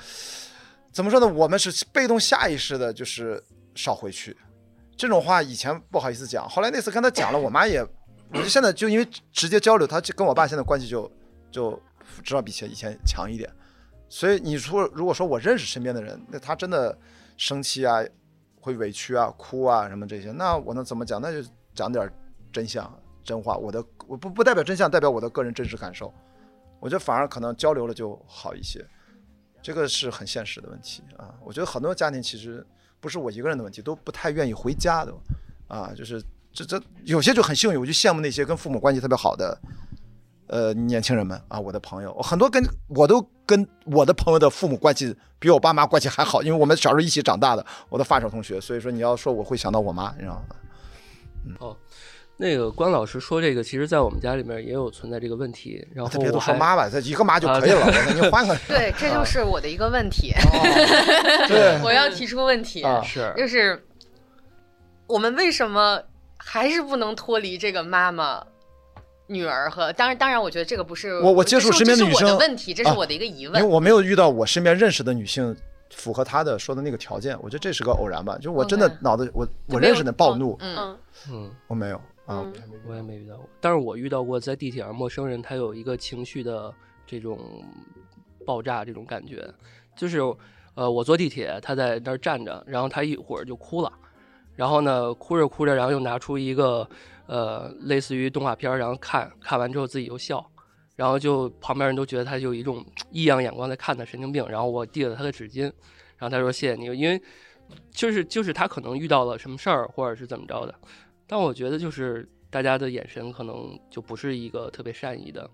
[0.92, 1.26] 怎么说呢？
[1.26, 3.42] 我们是被动下意识的，就是
[3.74, 4.36] 少回去。
[4.94, 7.82] 这种话以前不好意思讲，后来那次跟他讲了，我妈也，
[8.34, 11.10] 我就现在就因为直接交流，他就跟我爸现在关系就
[11.50, 11.80] 就
[12.22, 13.50] 知道比前以前强一点。
[14.10, 16.94] 所以你说，如果说我认识身边的人，那他真的
[17.38, 18.04] 生气啊，
[18.62, 21.20] 会委屈啊、哭啊什么这些，那我能怎么讲？
[21.20, 22.08] 那就讲点
[22.52, 22.88] 真相、
[23.24, 23.56] 真话。
[23.56, 26.14] 我的我不不代表真相，代表我的个人真实感受。
[26.78, 28.86] 我觉得反而可能交流了就好一些。
[29.60, 31.34] 这个是很现实的问题啊！
[31.44, 32.64] 我觉得很多家庭其实
[33.00, 35.12] 不是我一个人的问题，都不太愿意回家的
[35.68, 35.92] 啊。
[35.96, 39.60] 就是这这有些就很幸运，我就羡慕那些跟父母关系特别好的
[40.48, 41.60] 呃年轻人们啊。
[41.60, 43.22] 我的朋友很多跟我都
[43.52, 48.58] 跟我的朋友的父母关系比我爸妈关系还好，因为我们小时候一起长大的，我的发小同学。
[48.58, 51.56] 所以说你要说我会想到我妈，你知道吗？
[51.60, 51.76] 哦。
[52.38, 55.86] 那个关老师说这个，其实，在我们家里面也有存在这个问题。
[55.94, 57.86] 然后别都说妈吧，他一个妈就可以了。
[58.14, 58.56] 你换个。
[58.66, 60.32] 对，这就是我的一个问题。
[61.46, 63.86] 对，我要提出问题，是就是
[65.06, 66.02] 我们为什么
[66.36, 68.44] 还是不能脱离这个妈妈、
[69.26, 69.92] 女儿和？
[69.92, 73.60] 当然，当然，我觉得这个不是我我接触身边的女生的问题，这是我的一个疑问。
[73.60, 75.56] 因为我没有遇到我身边认识的女性
[75.90, 78.36] 符合她的说的那个条件，我觉得这是个偶然吧。
[78.38, 80.98] 就我真的脑子，我我认识的暴怒，嗯
[81.30, 82.00] 嗯，我没有。
[82.24, 82.46] 啊，
[82.86, 86.72] 我也没遇到过，但是我遇到过在地铁上陌生人，他有一个情绪的
[87.04, 87.36] 这种
[88.46, 89.44] 爆炸这种感觉，
[89.96, 90.20] 就是，
[90.74, 93.92] 呃，我坐地铁，他在那儿站着，然后他一会儿就哭了，
[94.54, 96.88] 然后呢，哭着哭着，然后又拿出一个，
[97.26, 100.44] 呃，类似于动画片，然后看看完之后自己又笑，
[100.96, 104.46] 然后就旁边人都觉得他有一种异样眼光在看他，神经病。
[104.48, 107.20] 然后我递了他的纸巾，然后他说谢谢你，因为
[107.90, 110.74] 就是就是他可能遇到了什么事儿，或者是怎么着的。
[111.26, 115.48] 但我觉得就是大家的眼神可能就不是一个特别善意的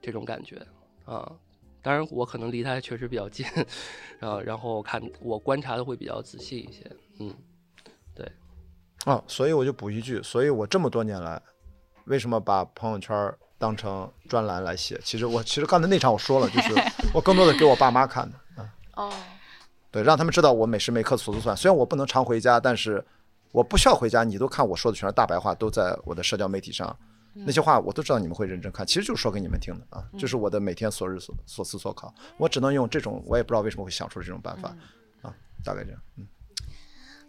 [0.00, 0.60] 这种感觉
[1.04, 1.32] 啊。
[1.80, 3.44] 当然，我可能离他确实比较近，
[4.20, 6.88] 啊，然后看我观察的会比较仔细一些。
[7.18, 7.34] 嗯，
[9.04, 11.40] 啊，所以我就补一句，所以我这么多年来，
[12.04, 15.00] 为什么把朋友圈当成专栏来写？
[15.04, 16.74] 其实我其实刚才那场我说了，就是
[17.14, 18.62] 我更多的给我爸妈看的。
[18.62, 18.74] 啊。
[18.94, 19.12] 哦。
[19.90, 21.56] 对，让他们知道我每时每刻说了算。
[21.56, 23.04] 虽然我不能常回家，但是。
[23.52, 26.98] 我不需要回家，你都看我说的全是大白话，都在我的社交媒体上，
[27.34, 34.74] 那些话我都知道你们会认真看，其实就是说给你们听的啊，就是我的每天所日所所思所考，我只能用这种，我也不知道为什么会想出这种办法，
[35.20, 36.26] 啊，大概这样，嗯，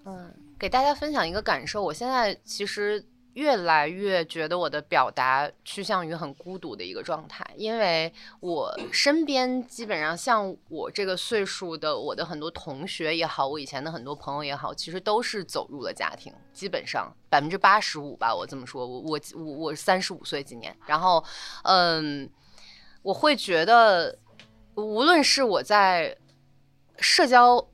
[0.05, 0.34] 嗯，
[0.64, 3.05] 给大家分享一个感受，我现在其实。
[3.34, 21.26] 越来越觉得我的表达趋向于很孤独的一个状态，因为我身边基本上像我这个岁数的，我的很多同学也好，我以前的很多朋友也好，其实都是走入了家庭，基本上百分之八十五吧，我这么说，我我我我三十五岁今年，然后
[21.64, 22.30] 嗯，
[23.01, 24.16] 我会觉得，
[24.76, 26.16] 无论是我在
[26.99, 27.68] 社交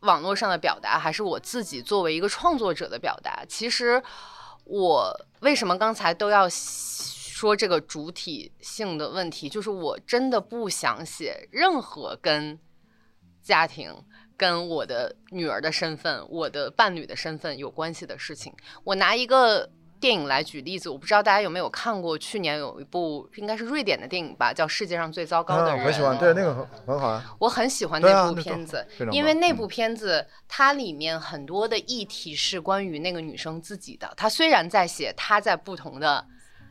[0.00, 4.02] 网络上的表达，还是我自己作为一个创作者的表达，其实。
[4.64, 9.48] 我为什么刚才都要说这个主体性的问题？
[9.48, 12.56] 就是我真的不想写任何跟
[13.42, 13.92] 家庭、
[14.36, 18.54] 跟我的女儿的身份、我的伴侣的身份有关系的事情。
[18.84, 19.68] 我拿一个。
[20.00, 25.80] 电影来举例子，我不知道大家有没有看过，去年有一部应该是瑞典的电影吧，叫《世界上最糟糕的人》。
[25.84, 27.36] 很喜欢，对那个很很好啊。
[27.38, 34.10] 我很喜欢那部片子，因为那部片子它里面很多的议题是关于那个女生自己的。
[34.16, 36.24] 她虽然在写她在不同的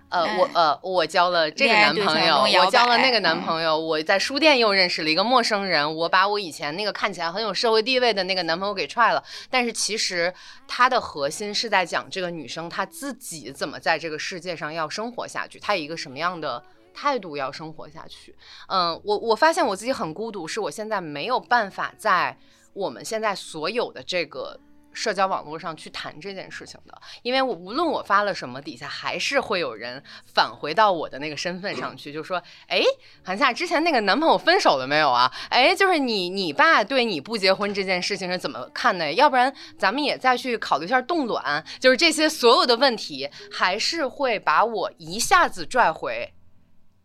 [0.10, 9.24] 呃，我呃，我交了这个男朋友，我交了那个男朋友，我在书店又认识了一个陌生人，我把我以前那个看起来很有社会地位的那个男朋友给踹了。
[9.50, 10.34] 但是其实
[10.68, 18.36] 它的核心是在讲这个女生她自己怎么在这个世界上要生活下去，她以一个什么样的态度要生活下去。
[18.68, 22.36] 嗯，我我发现我自己很孤独，是我现在没有办法在
[22.74, 24.60] 我们现在所有的这个。
[24.94, 32.82] 社交网络上去谈这件事情的，因为我无论我发了什么，底下还是会有人返回到我的那个身份上去，就说：“哎，
[33.24, 35.32] 韩夏之前那个男朋友分手了没有啊？
[35.50, 39.14] 哎，就是你你爸对你不结婚这件事情是怎么看的？
[39.14, 46.34] 要不然咱们也再去考虑一下冻卵。”就是这些所有的问题，还是会把我一下子拽回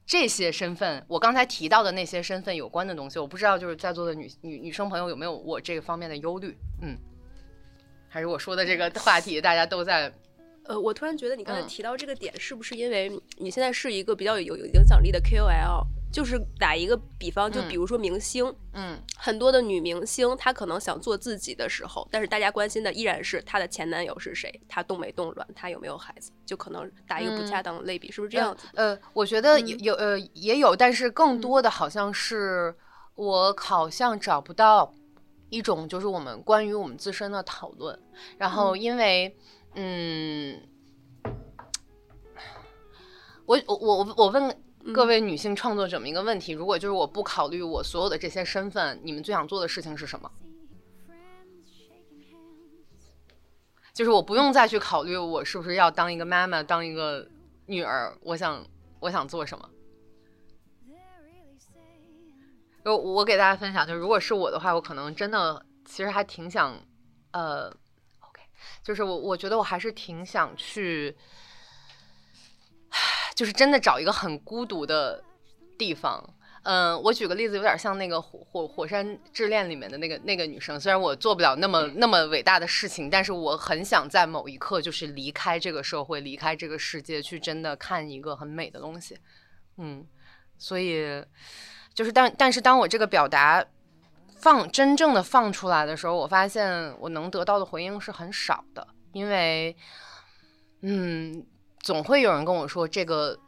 [0.06, 3.18] 这些身份，我刚才提到的那些身份有关的东西。
[3.18, 6.56] 我不知道就是在座的女女女生朋友有没有我这个方面的忧虑？
[6.82, 6.98] 嗯。
[8.14, 10.12] 还是我说的这个话题，大家都在。
[10.66, 15.84] 呃，我突然觉得你刚才提到这个点，是不是因为你现在是一个比较有有影响力的 KOL？
[16.12, 28.68] 就是打一个比方，就比如说明星，嗯，很多的女明星，她可能想做自己的时候，但是大家关心的依然是她的前男友是谁，她动没动卵，她有没有孩子，就可能打一个不恰当的类比，是不是这样子？
[28.74, 32.72] 呃，我觉得有有呃也有，但是更多的好像是
[33.16, 34.94] 我好像找不到。
[35.54, 37.96] 一种就是我们关于我们自身的讨论，
[38.38, 39.36] 然后因为，
[39.76, 40.60] 嗯，
[43.46, 50.28] 我我我我问各位女性创作者们一个问题：如果就是我不考虑我所有的这些身份，你们最想做的事情是什么？
[53.92, 57.28] 就是我不用再去考虑我是不是要当一个妈妈，当一个
[57.66, 58.66] 女儿，我想
[58.98, 59.70] 我想做什么？
[62.84, 66.78] 就我给大家分享，就如果是我的话，我可能真的其实还挺想，
[67.30, 67.68] 呃
[68.20, 68.42] ，OK，
[68.82, 71.16] 就是我我觉得我还是挺想去，
[73.34, 75.24] 就是真的找一个很孤独的
[75.78, 76.22] 地方。
[76.64, 89.16] 嗯，我举个例子，有点像那个火火火山之恋里面的那个那个女生，虽然我做不了那么那么伟大的事情，但是我很想在某一刻就是离开这个社会，离开这个世界，去真的看一个很美的东西。
[89.78, 90.06] 嗯，
[90.58, 91.24] 所以。
[91.94, 93.64] 就是，但但是当我这个表达
[94.36, 99.76] 放真正的放出来的时候，我发现我能得到的回应是很少的，因为，
[100.82, 101.46] 嗯，
[101.80, 103.38] 总会有人跟我说这个，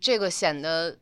[0.00, 0.96] 这个显得，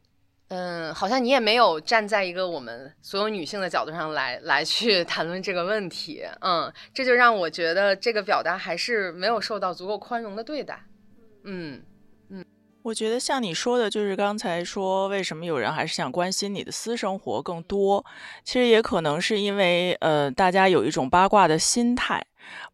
[0.48, 10.82] 嗯，好像你也没有站在一个我们所有女性的角度上来来去谈论这个问题，嗯，这就让我觉得这个表达还是没有受到足够宽容的对待，
[11.44, 11.82] 嗯。
[12.88, 18.02] 我觉得像你说的，就是刚才说为什么有人还是想关心你的私生活更多，
[18.42, 22.24] 其实也可能是因为呃，大家有一种八卦的心态。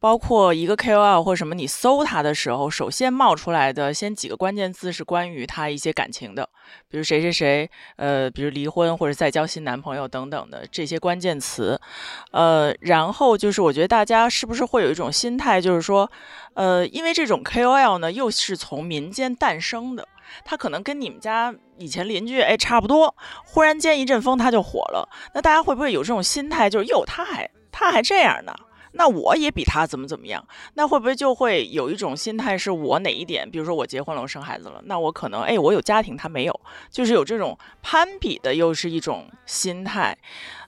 [0.01, 6.49] 包括一个 KOL 或什么，你搜他的时候，首先冒出来的先几个关键字是关于他一些感情的，
[6.89, 11.81] 比如谁谁谁，呃，比如离婚或者再交新男朋友等等的这些关键词，
[12.33, 16.11] 呃，然后就是我觉得大家是不是会有一种心态，就是说，
[16.55, 20.07] 呃，因为这种 KOL 呢又是从民间诞生的，
[20.45, 23.14] 他可能跟你们家以前邻居哎差不多，
[23.45, 28.55] 忽然间一阵风他就火了，那大家会不会有这种心态，就是哟他还他还这样呢？
[28.97, 30.45] 那我也比他怎么怎么样？
[30.74, 33.49] 那会不会就会有一种心态，是我哪一点？
[33.51, 40.16] 比如说我结婚了，我生孩子了，那我可能哎，我有家庭，他没有，就是有这种攀比的，又是一种心态，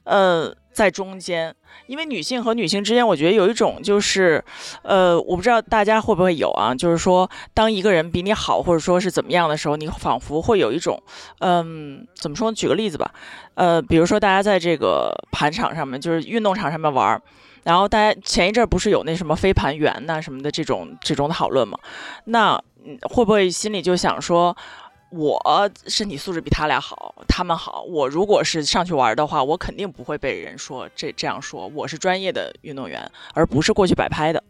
[0.04, 1.54] 呃，在中间。
[1.86, 4.42] 因为女性和女性之间，我觉得有一种就是，
[4.82, 11.00] 呃，我不知道大家会不会有啊，就是说，当一个人比你好，或者说是怎么样的时候，你仿佛会有一种，
[11.40, 12.50] 嗯，怎么说？
[12.50, 13.12] 举个例子吧，
[13.54, 17.22] 呃，比如说大家在这个盘场上面，就是运动场上面玩。
[17.66, 21.76] 然后大家前一阵不是有那什么飞盘员呐什么的这种这种讨论吗？
[22.26, 22.56] 那
[23.10, 24.56] 会不会心里就想说，
[25.10, 34.40] 我身体素质比他俩好，他们好，我如果是上去玩的话，我肯定不会被人说这这样说，我是专业的运动员，而不是过去摆拍的，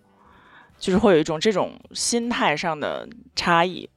[0.78, 3.88] 就是会有一种这种心态上的差异。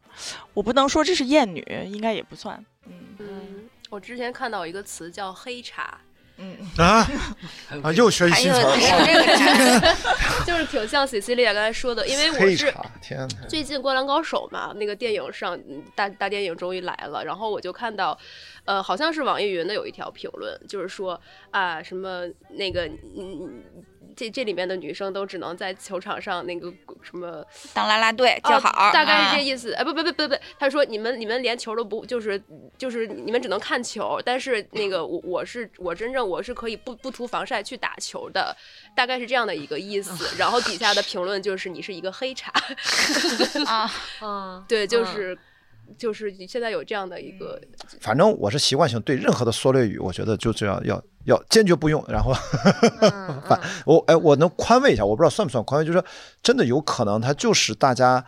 [0.53, 1.61] 我不能说这是厌女，
[1.91, 2.63] 应该也不算。
[2.87, 5.99] 嗯嗯，我之前看到一个词叫黑茶。
[6.39, 7.05] 嗯啊
[7.83, 7.91] 啊！
[7.91, 12.73] 又学新词儿，就是挺像 Cecilia 刚才说的，因为我是
[13.47, 15.59] 最近《灌篮高手》嘛，那个电影上
[15.95, 18.17] 大大电影终于来了，然后我就看到，
[18.65, 21.19] 呃，好像是网易云的有一条评论，就是说
[21.51, 22.85] 啊，什么那个
[23.17, 23.63] 嗯。
[24.19, 26.69] 这这里面的女生都只能在球场上那个
[27.01, 27.41] 什么
[27.73, 29.71] 当啦啦队叫好，大概是这啊意思。
[29.75, 32.41] 哎，不不不不不，他说你们你们连球都不，就是
[32.77, 38.53] 就是你们只能看球，但是那个我我是我真正我是可以不不涂防晒去打球的，
[38.93, 40.27] 大概是这样的一个意思。
[40.37, 42.51] 然后底下的评论就是你是一个黑茶，
[43.65, 43.89] 啊，
[44.21, 45.39] 嗯，对，就嗯是。
[45.97, 47.59] 就是你现在有这样的一个，
[48.01, 52.03] 反正我是习惯性对任何的缩略语，我觉得就这样要要坚决不用。
[52.07, 52.33] 然后
[53.01, 56.03] 嗯 反我哎，我能宽慰一下，我不知道算不算宽慰，就是
[56.41, 58.25] 真的有可能它就是大家。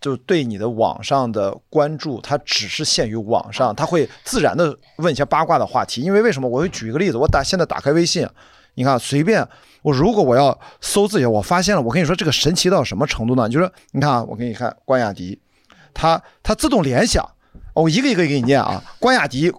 [0.00, 6.02] 就对你的网上的关注，它只是限于网上，它会自然的问一些八卦的话题。
[6.02, 6.48] 因为为什么？
[6.48, 8.24] 我会举一个例子，我打现在打开微信，
[8.74, 9.44] 你看随便
[9.82, 13.48] 我如果我要搜自己，我发现了，我跟你说这个神奇到什么程度呢？
[13.48, 15.36] 就是你看啊，我给你看关雅迪，
[15.94, 17.24] 它它自动联想，
[17.74, 19.52] 我一个一个给你念啊，关雅迪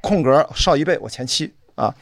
[0.00, 1.94] 空格少一倍，我前妻啊。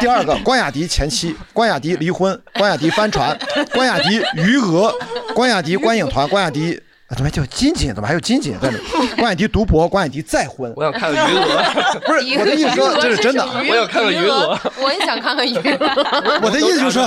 [0.00, 3.38] 第二个，关雅迪前妻，关雅迪离婚，关雅迪翻船，
[3.72, 4.92] 关雅迪余额，
[5.34, 6.82] 关雅迪观影团，关雅迪。
[7.12, 7.94] 啊怎么还叫金锦？
[7.94, 8.78] 怎么还有金锦在里？
[9.16, 10.72] 关雅迪读博，关雅迪再婚。
[10.74, 13.44] 我想看看余额， 不是我的意思说，这是真的。
[13.44, 14.58] 我想看看余额。
[14.80, 16.40] 我也想看看余额。
[16.42, 17.06] 我的意思就是说，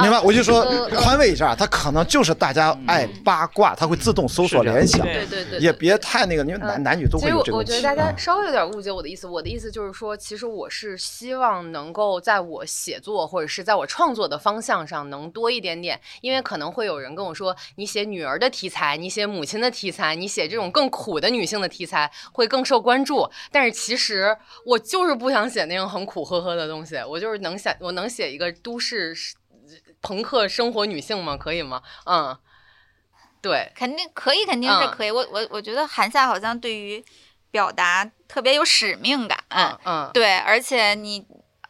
[0.00, 0.20] 明白？
[0.20, 0.62] 我就说
[0.94, 7.56] 宽慰一下，他可能就是大家爱八卦，他会自动搜索联想，对对对，也别太那个，因为男男女都会有这个。
[7.56, 9.26] 我觉得大家啊稍微有点误解我的意思。
[9.26, 23.30] 我的意思就是说，其实我是希望能够在我写作或者是在我创作的方向上能多一点点，因为可能会有人跟我说，你写女儿的题材，你写母亲的题材，你写这种更苦的女性的题材会更受关注。
[23.50, 29.14] 但是其实我就是不想写那种很苦呵呵的东西，我就是能写，我能写一个都市
[30.00, 31.36] 朋克生活女性吗？
[31.36, 31.82] 可以吗？
[32.06, 32.36] 嗯，
[33.40, 35.10] 对，肯定可以，肯定是嗯可以。
[35.10, 37.02] 我我我觉得韩夏好像对于
[37.50, 41.24] 表达特别有使命感，嗯嗯，对，而且你，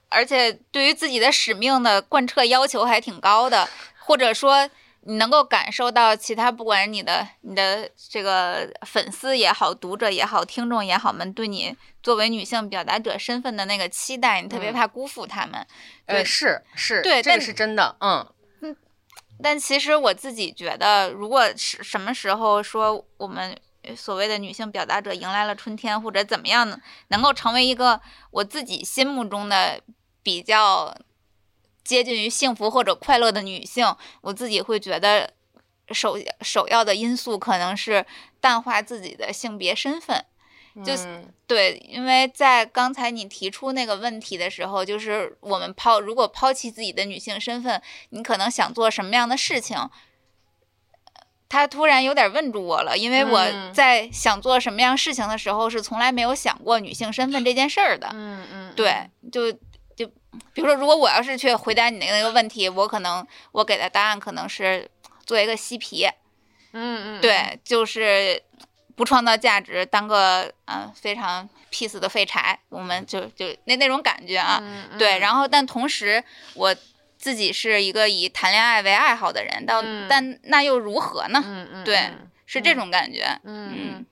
[0.09, 4.69] 而且对于自己的使命的贯彻要求还挺高的，或者说
[5.05, 15.67] 你能够感受到其他，不管是你的你的这个粉丝也好，读者也好，听众也好们对你作为女性表达者身份的那个期待，你特别嗯怕辜负他们。
[16.07, 18.27] 呃，对是是，对这个是真的，嗯。
[19.43, 23.59] 但其实我自己觉得，如果是什么时候说我们
[23.97, 26.79] 所谓的女性表达者迎来了春天，或者怎么样呢，
[27.09, 28.01] 能够成为一个
[28.31, 29.81] 我自己心目中的
[30.23, 30.97] 比较
[31.85, 35.33] 接近于幸福或者快乐的女性，我自己会觉得
[35.91, 38.05] 首首要的因素可能是
[38.41, 40.25] 淡化自己的性别身份。
[40.85, 40.95] 就
[41.47, 49.77] 对，因为在刚才你提出那个问题的时候，就是我们抛如果抛弃自己的女性身份，你可能想做什么样的事情？
[51.51, 58.09] 他突然有点问住我了，因为我嗯在想做什么样事情的时候，是从来没有想过女性身份这件事儿的。
[58.15, 59.59] 嗯嗯，对，就就
[60.55, 64.89] 比如说，如果我要是去回答你的那个问题，我可能我给的答案可能是
[65.27, 66.07] 做一个嬉皮，
[66.73, 68.43] 嗯嗯，对，就是
[68.97, 74.59] 不创造价值，当个嗯、呃非常 peace 的废柴，我们就就那那种感觉啊。
[74.63, 76.23] 嗯，对，然后后但同时
[76.55, 76.75] 我
[77.19, 81.43] 自己是一个以谈恋爱为爱好的人，到、嗯但那又如何呢？
[81.45, 83.25] 嗯嗯，对嗯是这种感觉。
[83.45, 84.07] 嗯嗯嗯。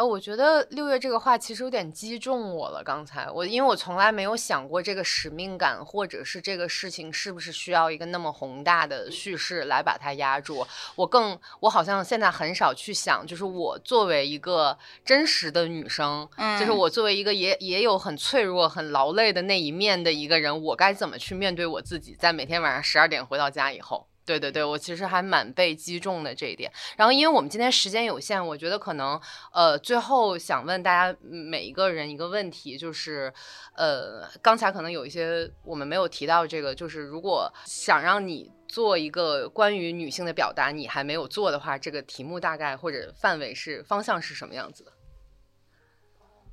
[0.00, 2.82] 呃，我觉得六月这个话其实有点击中我了。
[2.82, 10.66] 刚才我因为我从来没有想过这个使命感，或者是这个事情是不是需要一个那么宏大的叙事来把它压住。
[10.96, 16.26] 我更我好像现在很少去想，就是我作为一个真实的女生，
[16.58, 24.06] 就是嗯我作为一个也也有很脆弱、很劳累的那一面的一个人，我该怎么去面对我自己，在每天晚上十二点回到家以后。
[24.30, 26.70] 对对对，我其实还蛮被击中的这一点。
[26.96, 29.20] 然后，因为我们今天时间有限，我觉得可能
[29.52, 33.32] 呃，最后想问大家嗯每一个人一个问题，就是
[33.74, 44.92] 呃，刚才可能有一些我们没有提到这个，就是如果想让你做一个关于女性的表达，你还没有做的话，这个题目大概或者范围是方向是什么样子的？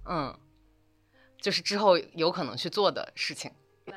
[0.10, 0.36] 嗯，
[1.40, 3.52] 就是之后有可能去做的事情。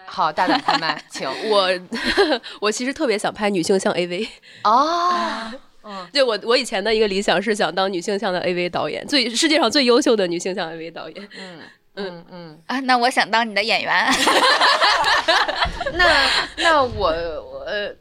[0.07, 1.28] 好，大胆开麦，请。
[1.51, 1.68] 我
[2.61, 4.28] 我其实特别想拍女性向 AV，
[4.64, 5.51] 哦，
[5.84, 11.28] 嗯，对我我以前的一个理想是想当女性向的 AV 导演，最世界上最优秀的女性向 AV 导演。
[11.38, 11.61] 嗯
[11.97, 14.07] 嗯嗯，啊，那我想当你的演员。
[15.95, 16.05] 那
[16.57, 17.93] 那我我呃，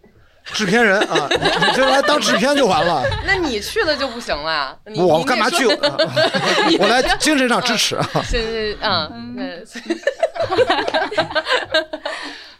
[0.53, 1.37] 制片人啊，你
[1.67, 3.03] 你就来当制片就完了。
[3.25, 5.65] 那你去了就不行了我干嘛去？
[6.79, 8.09] 我来精神上支持啊。
[8.23, 9.65] 是是嗯嗯。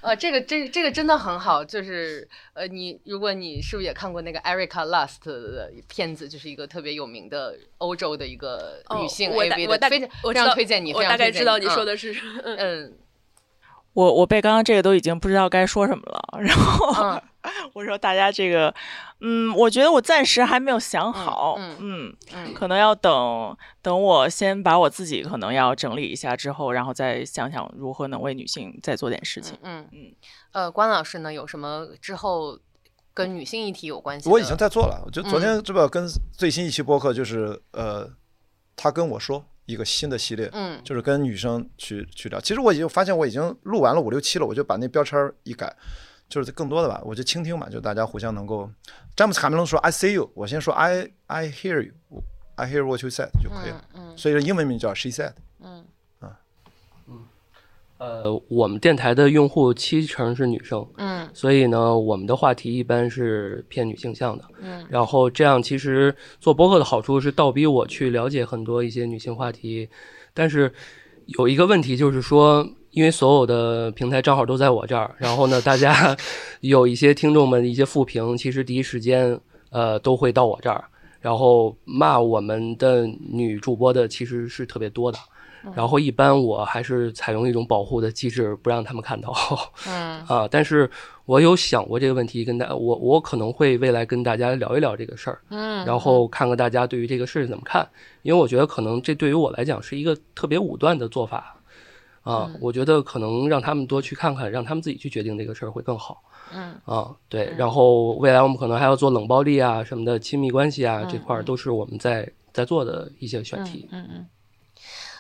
[0.02, 12.14] 呃， 这个这这个真的很好，就是呃，你如果你是不是也看过那个 Erica Lust 的片子，就是一个特别有名的欧洲的一个女性 AV 的，非常非常推荐你，我非常推荐大概知道你嗯说的是，
[12.44, 12.94] 嗯嗯
[13.94, 17.22] 我我被刚刚这个都已经不知道该说什么了，然后、嗯
[17.74, 18.74] 我说大家这个，
[19.22, 29.58] 嗯，我觉得我暂时还没有想好，嗯嗯嗯可能要等等我先把我自己可能要整理一下之后，然后再想想如何能为女性再做点事情。
[29.64, 30.12] 嗯嗯
[30.52, 32.60] 呃，关老师呢有什么之后
[33.14, 34.30] 跟女性议题有关系？
[34.30, 38.10] 我已经在做了，我就昨嗯天这个跟最新一期播客就是呃，
[38.76, 42.42] 他跟我说一个新的系列，嗯就是跟女生去去聊。
[42.42, 45.72] 其实我已经发现我已经录完了五六期了，我就把那标签儿一改，
[46.28, 48.68] 就是更多的吧，我就倾听嘛，就大家互相能够。
[49.16, 53.86] 詹姆斯卡梅隆说 I see you，我先说 I I hear you，I hear what you said 就可以了。
[53.94, 55.34] 嗯所以英文名叫 She said。
[55.62, 55.86] 嗯
[58.00, 64.46] 呃，我们电台的用户七成是女生，嗯所以呢，我们的话题一般是偏女性向的。
[64.62, 69.90] 嗯然后这样其实做播客的好处是倒逼我去了解很多一些女性话题，
[70.34, 70.72] 但是
[71.26, 76.16] 有一个问题就是说，因为所有的平台账号都在我这儿，然后呢，大家
[76.62, 79.38] 有一些听众们一些负评，其实第一时间
[79.72, 80.86] 呃都会到我这儿，
[81.20, 85.20] 然后骂我们的女主播的其实是特别多的。
[85.76, 89.34] 然后一般我还是采用一种保护的机制，不让他们看到。
[89.88, 90.24] 嗯。
[90.26, 90.90] 啊，但是
[91.26, 97.88] 我有想过这个问题，跟大我我可能会未来跟大家聊一聊这个事儿，嗯，然后看看大家对于这个事怎么看，
[98.22, 101.56] 因为我觉得可能这对于我来讲是一个特别武断的做法，
[102.22, 102.58] 啊，嗯。
[102.62, 106.22] 我觉得可能让他们多去看看，让他们自己去决定这个事儿会更好，
[106.54, 106.76] 嗯。
[106.86, 114.26] 啊，对，然后未来我们可能还要做冷暴力啊什么的亲密关系啊、这嗯块儿都是我们在在做的一些选题，嗯嗯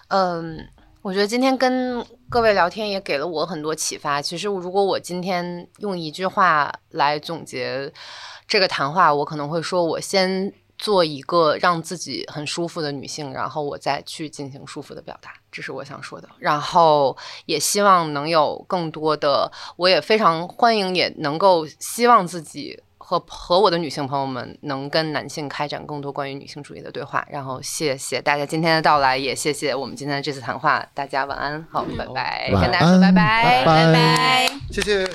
[0.09, 0.67] 嗯，
[1.03, 4.19] 我觉得今天跟各位聊天也给了我很多启发。
[4.21, 7.91] 其实，如果我今天用一句话来总结
[8.47, 16.27] 这个谈话，我可能会说：我先做一个让自己很舒服的女性，然后我再去进行舒服的表达，这是我想说的。
[16.39, 22.81] 然后也希望能有更多的，我也非常欢迎，也能够希望自己。
[23.09, 34.47] 和和我的女性朋友们能跟男性开展更多关于女性主义的对话，然后谢谢大家今天的到来，也谢谢我们今天的这次谈话，大家晚安，好，拜拜，跟大家说拜拜拜拜。
[34.69, 35.09] 谢谢。